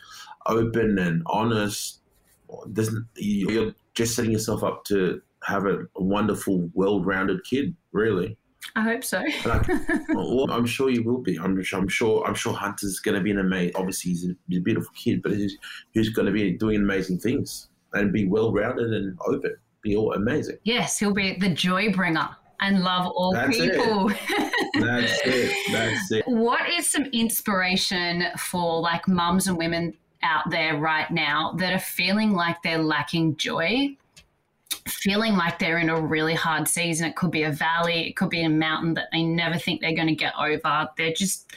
[0.47, 2.01] open and honest,
[2.73, 8.37] doesn't you're just setting yourself up to have a wonderful, well-rounded kid, really.
[8.77, 9.18] I hope so.
[9.18, 9.81] I,
[10.14, 11.38] well, I'm sure you will be.
[11.38, 12.25] I'm, I'm sure.
[12.27, 13.77] I'm sure Hunter's going to be an amazing.
[13.77, 15.57] Obviously, he's a, he's a beautiful kid, but he's,
[15.92, 19.55] he's going to be doing amazing things and be well rounded and open.
[19.83, 20.57] Be all amazing.
[20.64, 22.29] Yes, he'll be the joy bringer
[22.61, 24.11] and love all That's people.
[24.11, 24.53] It.
[24.81, 25.57] That's it.
[25.72, 26.25] That's it.
[26.27, 31.81] What is some inspiration for like mums and women out there right now that are
[31.81, 33.96] feeling like they're lacking joy
[34.88, 37.08] feeling like they're in a really hard season.
[37.08, 39.94] It could be a valley, it could be a mountain that they never think they're
[39.94, 40.88] going to get over.
[40.96, 41.50] They're just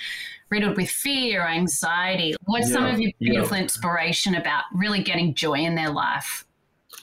[0.49, 2.35] riddled with fear, anxiety.
[2.45, 3.63] What's yeah, some of your beautiful yeah.
[3.63, 6.45] inspiration about really getting joy in their life?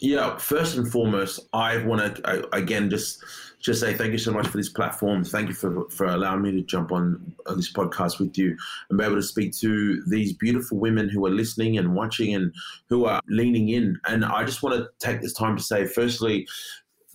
[0.00, 3.22] Yeah, first and foremost, I want to again just
[3.62, 5.22] just say thank you so much for this platform.
[5.22, 8.56] Thank you for, for allowing me to jump on, on this podcast with you
[8.90, 12.52] and be able to speak to these beautiful women who are listening and watching and
[12.88, 14.00] who are leaning in.
[14.06, 16.48] And I just want to take this time to say, firstly,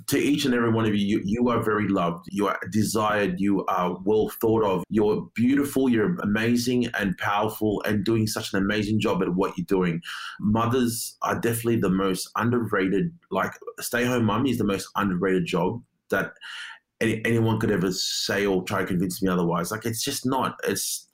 [0.05, 2.27] to each and every one of you, you, you are very loved.
[2.29, 3.41] You are desired.
[3.41, 4.83] You are well thought of.
[4.89, 5.89] You're beautiful.
[5.89, 10.01] You're amazing and powerful and doing such an amazing job at what you're doing.
[10.39, 15.81] Mothers are definitely the most underrated, like stay home mum is the most underrated job
[16.09, 16.31] that
[17.01, 19.71] any, anyone could ever say or try to convince me otherwise.
[19.71, 20.55] Like it's just not.
[20.67, 21.07] It's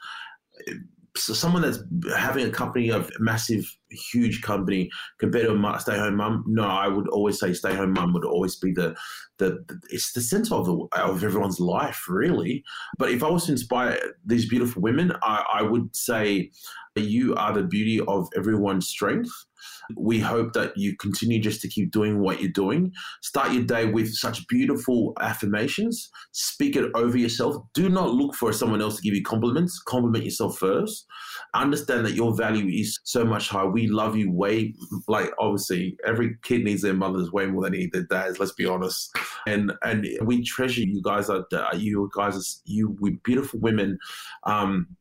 [1.15, 1.79] so someone that's
[2.15, 3.65] having a company of massive,
[4.11, 6.43] huge company compared to a stay-home mum.
[6.47, 8.95] No, I would always say stay-home mum would always be the,
[9.37, 12.63] the, the it's the center of the, of everyone's life, really.
[12.97, 16.51] But if I was to inspire these beautiful women, I, I would say
[16.95, 19.31] you are the beauty of everyone's strength
[19.95, 22.91] we hope that you continue just to keep doing what you're doing.
[23.21, 26.09] Start your day with such beautiful affirmations.
[26.31, 27.57] Speak it over yourself.
[27.73, 29.81] Do not look for someone else to give you compliments.
[29.85, 31.05] Compliment yourself first.
[31.53, 33.69] Understand that your value is so much higher.
[33.69, 34.73] We love you way,
[35.07, 38.39] like obviously every kid needs their mothers way more than they need their dads.
[38.39, 39.11] Let's be honest.
[39.45, 41.29] And and we treasure you guys.
[41.29, 42.37] Are you guys?
[42.37, 43.97] Are, you we beautiful women.
[44.45, 44.95] Um,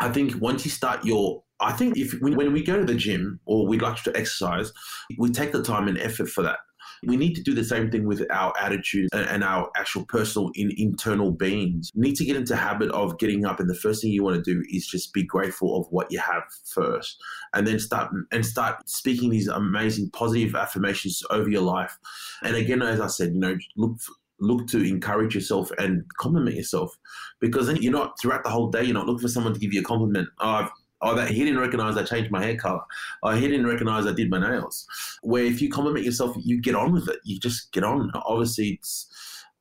[0.00, 3.40] I think once you start your I think if when we go to the gym
[3.44, 4.72] or we'd like to exercise,
[5.18, 6.58] we take the time and effort for that.
[7.06, 10.72] We need to do the same thing with our attitude and our actual personal in,
[10.76, 11.90] internal beings.
[11.94, 14.42] We need to get into habit of getting up, and the first thing you want
[14.42, 17.16] to do is just be grateful of what you have first,
[17.54, 21.96] and then start and start speaking these amazing positive affirmations over your life.
[22.42, 26.56] And again, as I said, you know, look for, look to encourage yourself and compliment
[26.56, 26.96] yourself
[27.40, 29.72] because then you're not throughout the whole day you're not looking for someone to give
[29.72, 30.70] you a compliment oh, I've
[31.00, 32.80] Oh, that he didn't recognize I changed my hair color.
[33.22, 34.86] Oh, he didn't recognize I did my nails.
[35.22, 37.20] Where if you compliment yourself, you get on with it.
[37.24, 38.10] You just get on.
[38.14, 39.12] Obviously, it's.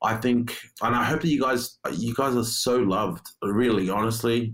[0.03, 3.31] I think, and I hope that you guys, you guys are so loved.
[3.41, 4.53] Really, honestly,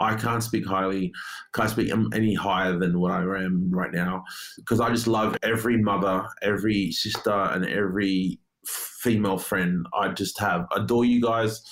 [0.00, 1.12] I can't speak highly,
[1.54, 4.24] can't speak any higher than what I am right now,
[4.56, 10.66] because I just love every mother, every sister, and every female friend I just have.
[10.74, 11.62] Adore you guys,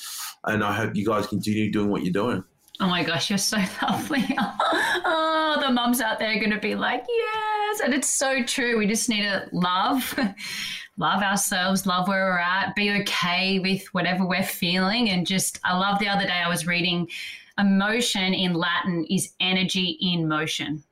[0.44, 2.44] and I hope you guys continue doing what you're doing.
[2.82, 4.24] Oh my gosh, you're so lovely.
[4.36, 7.78] oh, the mums out there are going to be like, yes.
[7.78, 8.76] And it's so true.
[8.76, 10.18] We just need to love,
[10.96, 15.10] love ourselves, love where we're at, be okay with whatever we're feeling.
[15.10, 17.08] And just, I love the other day I was reading
[17.56, 20.82] emotion in Latin is energy in motion.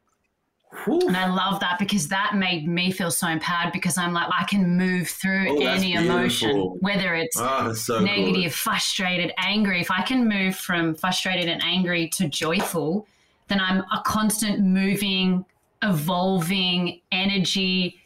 [0.85, 1.01] Whew.
[1.09, 4.45] And I love that because that made me feel so empowered because I'm like, I
[4.45, 8.53] can move through oh, any emotion, whether it's oh, so negative, good.
[8.53, 9.81] frustrated, angry.
[9.81, 13.07] If I can move from frustrated and angry to joyful,
[13.49, 15.45] then I'm a constant moving,
[15.83, 18.01] evolving energy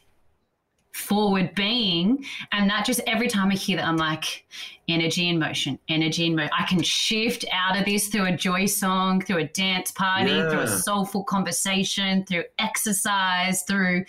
[0.95, 2.25] forward being.
[2.53, 4.45] And that just every time I hear that, I'm like,
[4.87, 6.51] energy in motion, energy in motion.
[6.57, 10.49] I can shift out of this through a joy song, through a dance party, yeah.
[10.49, 14.05] through a soulful conversation, through exercise, through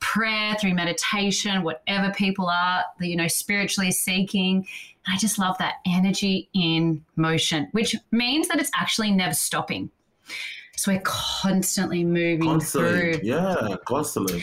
[0.00, 4.66] prayer, through meditation, whatever people are, you know, spiritually seeking.
[5.06, 9.90] I just love that energy in motion, which means that it's actually never stopping.
[10.76, 13.20] So we're constantly moving constantly, through.
[13.22, 14.42] Yeah, constantly.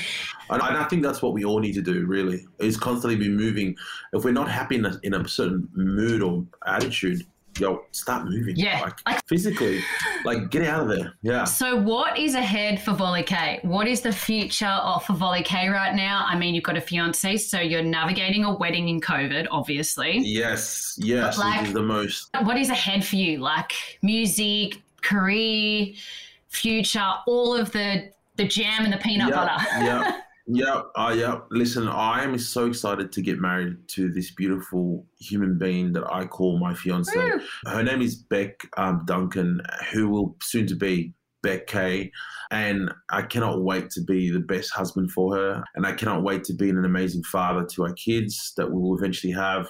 [0.50, 3.76] And I think that's what we all need to do, really, is constantly be moving.
[4.14, 7.24] If we're not happy in a, in a certain mood or attitude,
[7.60, 8.56] yo, start moving.
[8.56, 8.82] Yeah.
[8.82, 9.82] Like, like, physically,
[10.26, 11.14] like get out of there.
[11.22, 11.44] Yeah.
[11.44, 13.60] So, what is ahead for Volley K?
[13.62, 16.26] What is the future of for Volley K right now?
[16.28, 20.20] I mean, you've got a fiance, so you're navigating a wedding in COVID, obviously.
[20.20, 20.98] Yes.
[20.98, 21.38] Yes.
[21.38, 22.30] Like, this is the most.
[22.42, 23.38] What is ahead for you?
[23.38, 23.72] Like
[24.02, 25.94] music, career,
[26.48, 29.64] future, all of the the jam and the peanut yep, butter.
[29.86, 30.20] yeah.
[30.46, 31.40] Yeah, uh, yeah.
[31.52, 36.26] Listen, I am so excited to get married to this beautiful human being that I
[36.26, 37.16] call my fiance.
[37.16, 37.40] Woo.
[37.66, 39.62] Her name is Beck um, Duncan,
[39.94, 42.12] who will soon to be Beck K.
[42.52, 45.64] And I cannot wait to be the best husband for her.
[45.76, 48.98] And I cannot wait to be an amazing father to our kids that we will
[48.98, 49.70] eventually have.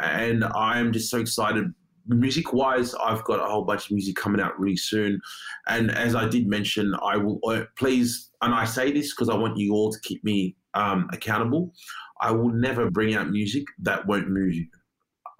[0.00, 1.74] And I am just so excited
[2.08, 5.20] music wise, I've got a whole bunch of music coming out really soon.
[5.66, 9.36] And as I did mention, I will uh, please, and I say this because I
[9.36, 11.72] want you all to keep me um, accountable.
[12.20, 14.66] I will never bring out music that won't move you.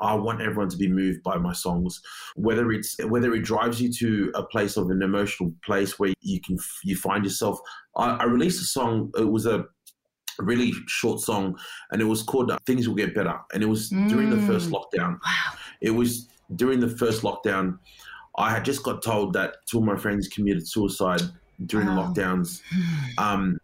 [0.01, 2.01] I want everyone to be moved by my songs,
[2.37, 6.41] whether it's whether it drives you to a place of an emotional place where you
[6.41, 7.59] can you find yourself.
[7.97, 9.11] I, I released a song.
[9.19, 9.65] It was a
[10.39, 11.59] really short song,
[11.91, 14.09] and it was called "Things Will Get Better," and it was mm.
[14.09, 14.75] during the first mm.
[14.75, 15.19] lockdown.
[15.25, 15.59] Wow!
[15.81, 17.79] It was during the first lockdown,
[18.37, 21.23] I had just got told that two of my friends committed suicide
[21.67, 22.13] during wow.
[22.13, 22.63] the lockdowns.
[23.19, 23.59] Um,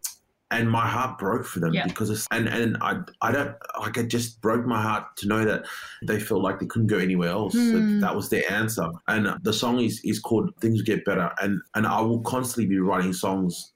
[0.51, 1.87] and my heart broke for them yeah.
[1.87, 5.65] because and and I I don't like it just broke my heart to know that
[6.07, 7.55] they felt like they couldn't go anywhere else.
[7.55, 7.73] Mm.
[7.73, 8.01] That, hmm.
[8.01, 8.89] that was their answer.
[9.09, 11.31] And the song is is called Things Get Better.
[11.41, 13.73] And and I will constantly be writing songs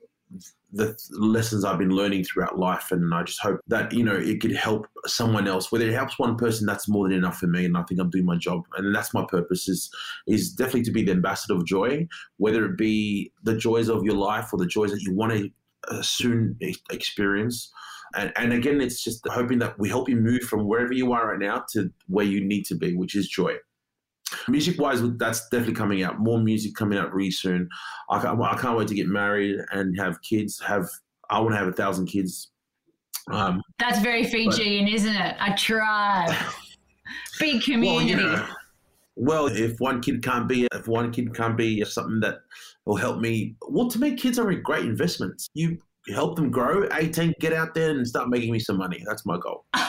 [0.71, 2.91] the lessons I've been learning throughout life.
[2.91, 5.73] And I just hope that, you know, it could help someone else.
[5.73, 7.65] Whether it helps one person, that's more than enough for me.
[7.65, 8.65] And I think I'm doing my job.
[8.77, 9.91] And that's my purpose is,
[10.27, 12.07] is definitely to be the ambassador of joy,
[12.37, 15.51] whether it be the joys of your life or the joys that you want to
[15.89, 16.59] uh, soon
[16.91, 17.73] experience.
[18.15, 21.31] And, and again, it's just hoping that we help you move from wherever you are
[21.31, 23.57] right now to where you need to be, which is joy.
[24.49, 26.19] Music wise, that's definitely coming out.
[26.19, 27.69] More music coming out really soon.
[28.11, 30.61] I can't, I can't wait to get married and have kids.
[30.67, 30.89] Have
[31.31, 32.51] I want to have a thousand kids.
[33.31, 35.37] Um, that's very Fijian, but, isn't it?
[35.41, 36.35] A tribe,
[37.41, 37.87] big community.
[37.89, 38.47] Well, you know,
[39.17, 42.39] well, if one kid can't be, if one kid can't be something that
[42.85, 45.49] will help me, well, to me, kids are a great investments.
[45.55, 45.79] You
[46.15, 46.89] help them grow.
[46.93, 49.03] 18, get out there and start making me some money.
[49.07, 49.67] That's my goal.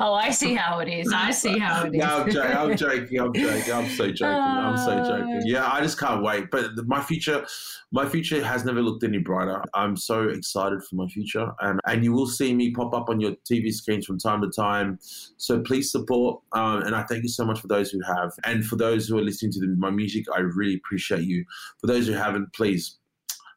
[0.00, 1.12] oh, I see how it is.
[1.12, 1.94] I see how it is.
[2.04, 2.56] Yeah, I'm joking.
[2.56, 3.20] I'm joking.
[3.20, 3.72] I'm joking.
[3.72, 4.26] I'm so joking.
[4.26, 5.42] I'm so joking.
[5.44, 6.50] Yeah, I just can't wait.
[6.50, 7.46] But my future,
[7.92, 9.62] my future has never looked any brighter.
[9.74, 13.20] I'm so excited for my future, and and you will see me pop up on
[13.20, 14.98] your TV screens from time to time.
[15.36, 18.64] So please support, um, and I thank you so much for those who have, and
[18.64, 20.24] for those who are listening to the, my music.
[20.34, 21.44] I really appreciate you.
[21.80, 22.98] For those who haven't, please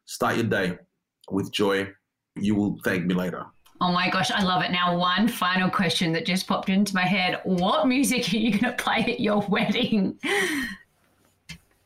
[0.04, 0.78] start your day
[1.30, 1.88] with joy.
[2.36, 3.44] You will thank me later.
[3.80, 4.72] Oh my gosh, I love it.
[4.72, 7.40] Now, one final question that just popped into my head.
[7.44, 10.18] What music are you going to play at your wedding?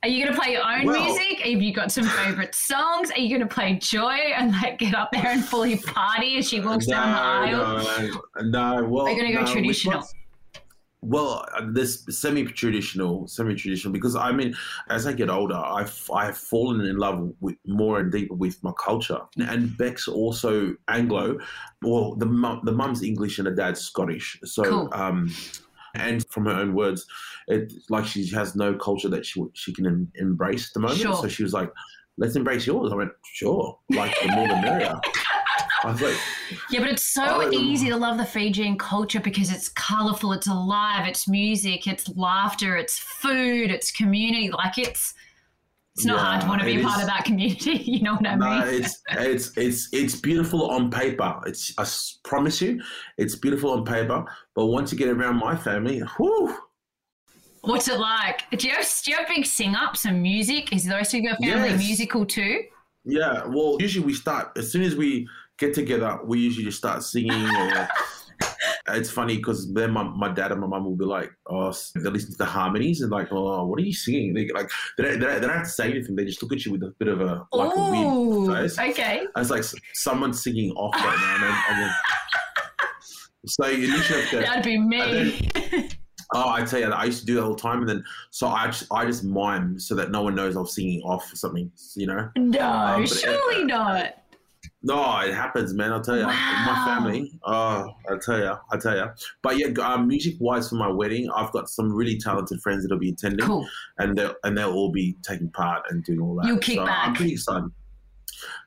[0.02, 1.40] Are you going to play your own well, music?
[1.40, 3.10] Have you got some favorite songs?
[3.12, 6.48] Are you going to play Joy and like get up there and fully party as
[6.48, 8.10] she walks no, down the aisle?
[8.40, 8.88] No, no.
[8.88, 10.02] Well, are you going to go no, traditional?
[11.04, 14.54] Well, uh, this semi-traditional, semi-traditional, because I mean,
[14.88, 18.70] as I get older, I've I've fallen in love with more and deeper with my
[18.78, 19.20] culture.
[19.36, 21.38] And Beck's also Anglo.
[21.82, 24.38] Well, the mum, the mum's English and the dad's Scottish.
[24.44, 24.88] So, cool.
[24.92, 25.34] um,
[25.96, 27.04] and from her own words,
[27.48, 31.00] it like she has no culture that she she can em- embrace at the moment.
[31.00, 31.14] Sure.
[31.16, 31.72] So she was like,
[32.16, 35.00] "Let's embrace yours." I went, "Sure." Like the more the merrier.
[35.84, 36.16] Like,
[36.70, 41.06] yeah, but it's so easy to love the Fijian culture because it's colorful, it's alive,
[41.06, 44.50] it's music, it's laughter, it's food, it's community.
[44.50, 45.14] Like it's
[45.94, 47.72] it's not yeah, hard to want to be part of that community.
[47.92, 48.82] You know what I no, mean?
[48.82, 51.40] It's it's it's it's beautiful on paper.
[51.46, 51.86] It's I
[52.26, 52.80] promise you,
[53.18, 54.24] it's beautiful on paper.
[54.54, 56.56] But once you get around my family, whoo.
[57.62, 58.50] What's it like?
[58.50, 60.72] Do you have, do you have big sing ups and music?
[60.72, 61.78] Is the rest of your family yes.
[61.78, 62.64] musical too?
[63.04, 65.28] Yeah, well, usually we start as soon as we
[65.58, 67.32] get together, we usually just start singing.
[67.32, 67.88] Or
[68.88, 72.10] it's funny because then my, my dad and my mum will be like, oh, they
[72.10, 74.34] listen to the harmonies and like, oh, what are you singing?
[74.34, 76.16] They like they don't, they don't, they don't have to say anything.
[76.16, 78.78] They just look at you with a bit of a like Ooh, a weird face.
[78.78, 81.64] Okay, and it's like someone singing off right now.
[81.70, 81.92] And then,
[83.46, 84.36] so you literally have to.
[84.38, 85.88] That'd be me.
[86.34, 88.48] Oh, I tell you, I used to do that all the time, and then so
[88.48, 91.70] I just I just mime so that no one knows I'm singing off or something,
[91.94, 92.30] you know.
[92.36, 94.14] No, um, surely it, not.
[94.84, 95.92] No, it happens, man.
[95.92, 96.26] I'll tell you.
[96.26, 96.64] Wow.
[96.66, 97.32] My family.
[97.44, 98.54] Oh, I'll tell you.
[98.70, 99.06] I'll tell you.
[99.42, 102.98] But yeah, um, music wise for my wedding, I've got some really talented friends that'll
[102.98, 103.66] be attending, cool.
[103.98, 106.46] and they'll and they'll all be taking part and doing all that.
[106.46, 107.08] You'll kick so back.
[107.08, 107.70] I'm pretty excited.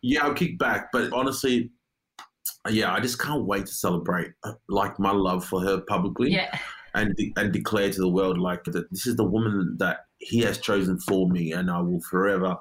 [0.02, 1.72] Yeah, I'll kick back, but honestly,
[2.70, 6.32] yeah, I just can't wait to celebrate uh, like my love for her publicly.
[6.32, 6.58] Yeah.
[6.94, 10.40] And, de- and declare to the world like that this is the woman that he
[10.42, 12.56] has chosen for me, and I will forever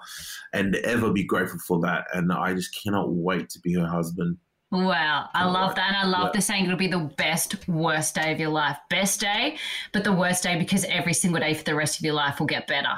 [0.53, 2.07] and ever be grateful for that.
[2.13, 4.37] And I just cannot wait to be her husband.
[4.71, 5.89] Wow, I love that.
[5.89, 6.33] And I love yeah.
[6.39, 8.77] the saying it'll be the best, worst day of your life.
[8.91, 9.57] Best day,
[9.93, 12.47] but the worst day because every single day for the rest of your life will
[12.47, 12.97] get better.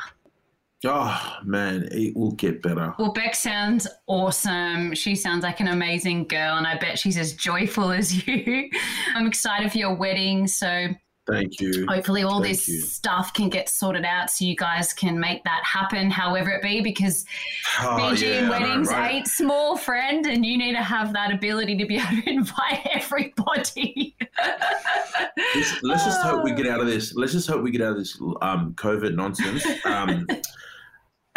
[0.84, 2.94] Oh man, it will get better.
[2.98, 4.94] Well, Beck sounds awesome.
[4.94, 8.70] She sounds like an amazing girl, and I bet she's as joyful as you.
[9.14, 10.46] I'm excited for your wedding.
[10.46, 10.88] So
[11.26, 11.86] Thank you.
[11.88, 12.80] Hopefully, all Thank this you.
[12.80, 16.80] stuff can get sorted out so you guys can make that happen, however it be,
[16.80, 17.26] because
[17.80, 19.16] oh, Fijian yeah, weddings right.
[19.16, 22.86] ain't small, friend, and you need to have that ability to be able to invite
[22.92, 24.16] everybody.
[25.54, 27.14] let's, let's, just hope we get out of this.
[27.14, 29.66] Let's just hope we get out of this um, COVID nonsense.
[29.84, 30.28] Um,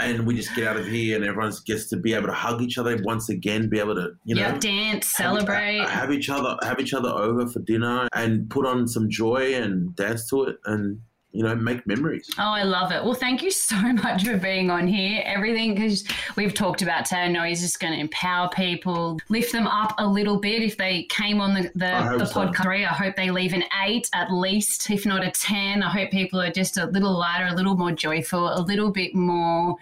[0.01, 2.61] and we just get out of here and everyone gets to be able to hug
[2.61, 5.79] each other once again be able to you know yep, dance celebrate.
[5.79, 9.53] have, have, each other have each other over for dinner and put on some joy
[9.53, 10.57] and dance to it.
[10.65, 10.99] And
[11.31, 12.27] you know make memories.
[12.37, 13.03] Oh i love it.
[13.03, 15.21] Well thank you so much for being on here.
[15.25, 16.03] Everything because
[16.35, 19.93] we've talked about today i know he's just going to empower people lift them up
[19.99, 20.63] a little bit.
[20.63, 22.41] If they came on the, the, the so.
[22.41, 25.83] podcast i hope they leave an eight at least if not a ten.
[25.83, 29.13] I hope people are just a little lighter a little more joyful a little bit
[29.13, 29.75] more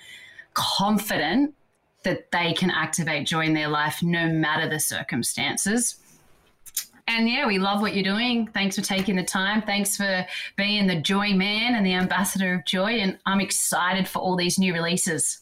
[0.54, 1.54] confident
[2.04, 5.98] that they can activate joy in their life no matter the circumstances
[7.08, 8.48] and yeah, we love what you're doing.
[8.48, 9.62] Thanks for taking the time.
[9.62, 10.26] Thanks for
[10.58, 13.00] being the joy man and the ambassador of joy.
[13.00, 15.42] And I'm excited for all these new releases.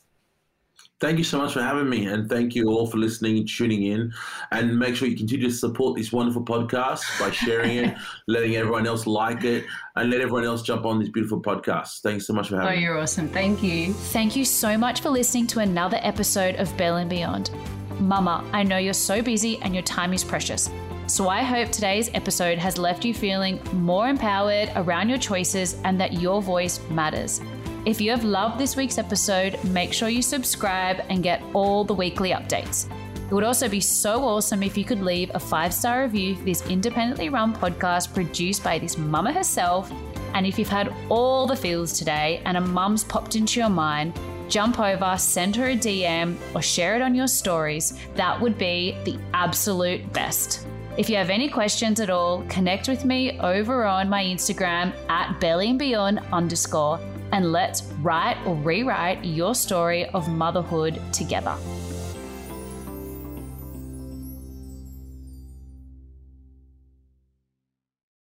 [1.02, 2.06] Thank you so much for having me.
[2.06, 4.14] And thank you all for listening and tuning in.
[4.52, 7.98] And make sure you continue to support this wonderful podcast by sharing it,
[8.28, 9.66] letting everyone else like it,
[9.98, 12.00] and let everyone else jump on this beautiful podcast.
[12.02, 12.78] Thanks so much for having oh, me.
[12.78, 13.28] Oh, you're awesome.
[13.28, 13.92] Thank you.
[13.94, 17.52] Thank you so much for listening to another episode of Belly and Beyond.
[18.00, 20.70] Mama, I know you're so busy and your time is precious.
[21.08, 26.02] So I hope today's episode has left you feeling more empowered around your choices and
[26.02, 27.42] that your voice matters.
[27.86, 31.94] If you have loved this week's episode, make sure you subscribe and get all the
[31.94, 32.90] weekly updates.
[33.30, 36.44] It would also be so awesome if you could leave a five star review for
[36.44, 39.92] this independently run podcast produced by this mama herself.
[40.34, 44.20] And if you've had all the feels today and a mum's popped into your mind,
[44.50, 47.94] jump over, send her a DM, or share it on your stories.
[48.16, 50.66] That would be the absolute best.
[50.98, 55.38] If you have any questions at all, connect with me over on my Instagram at
[55.42, 57.02] belly and beyond underscore
[57.34, 61.58] and let's write or rewrite your story of motherhood together.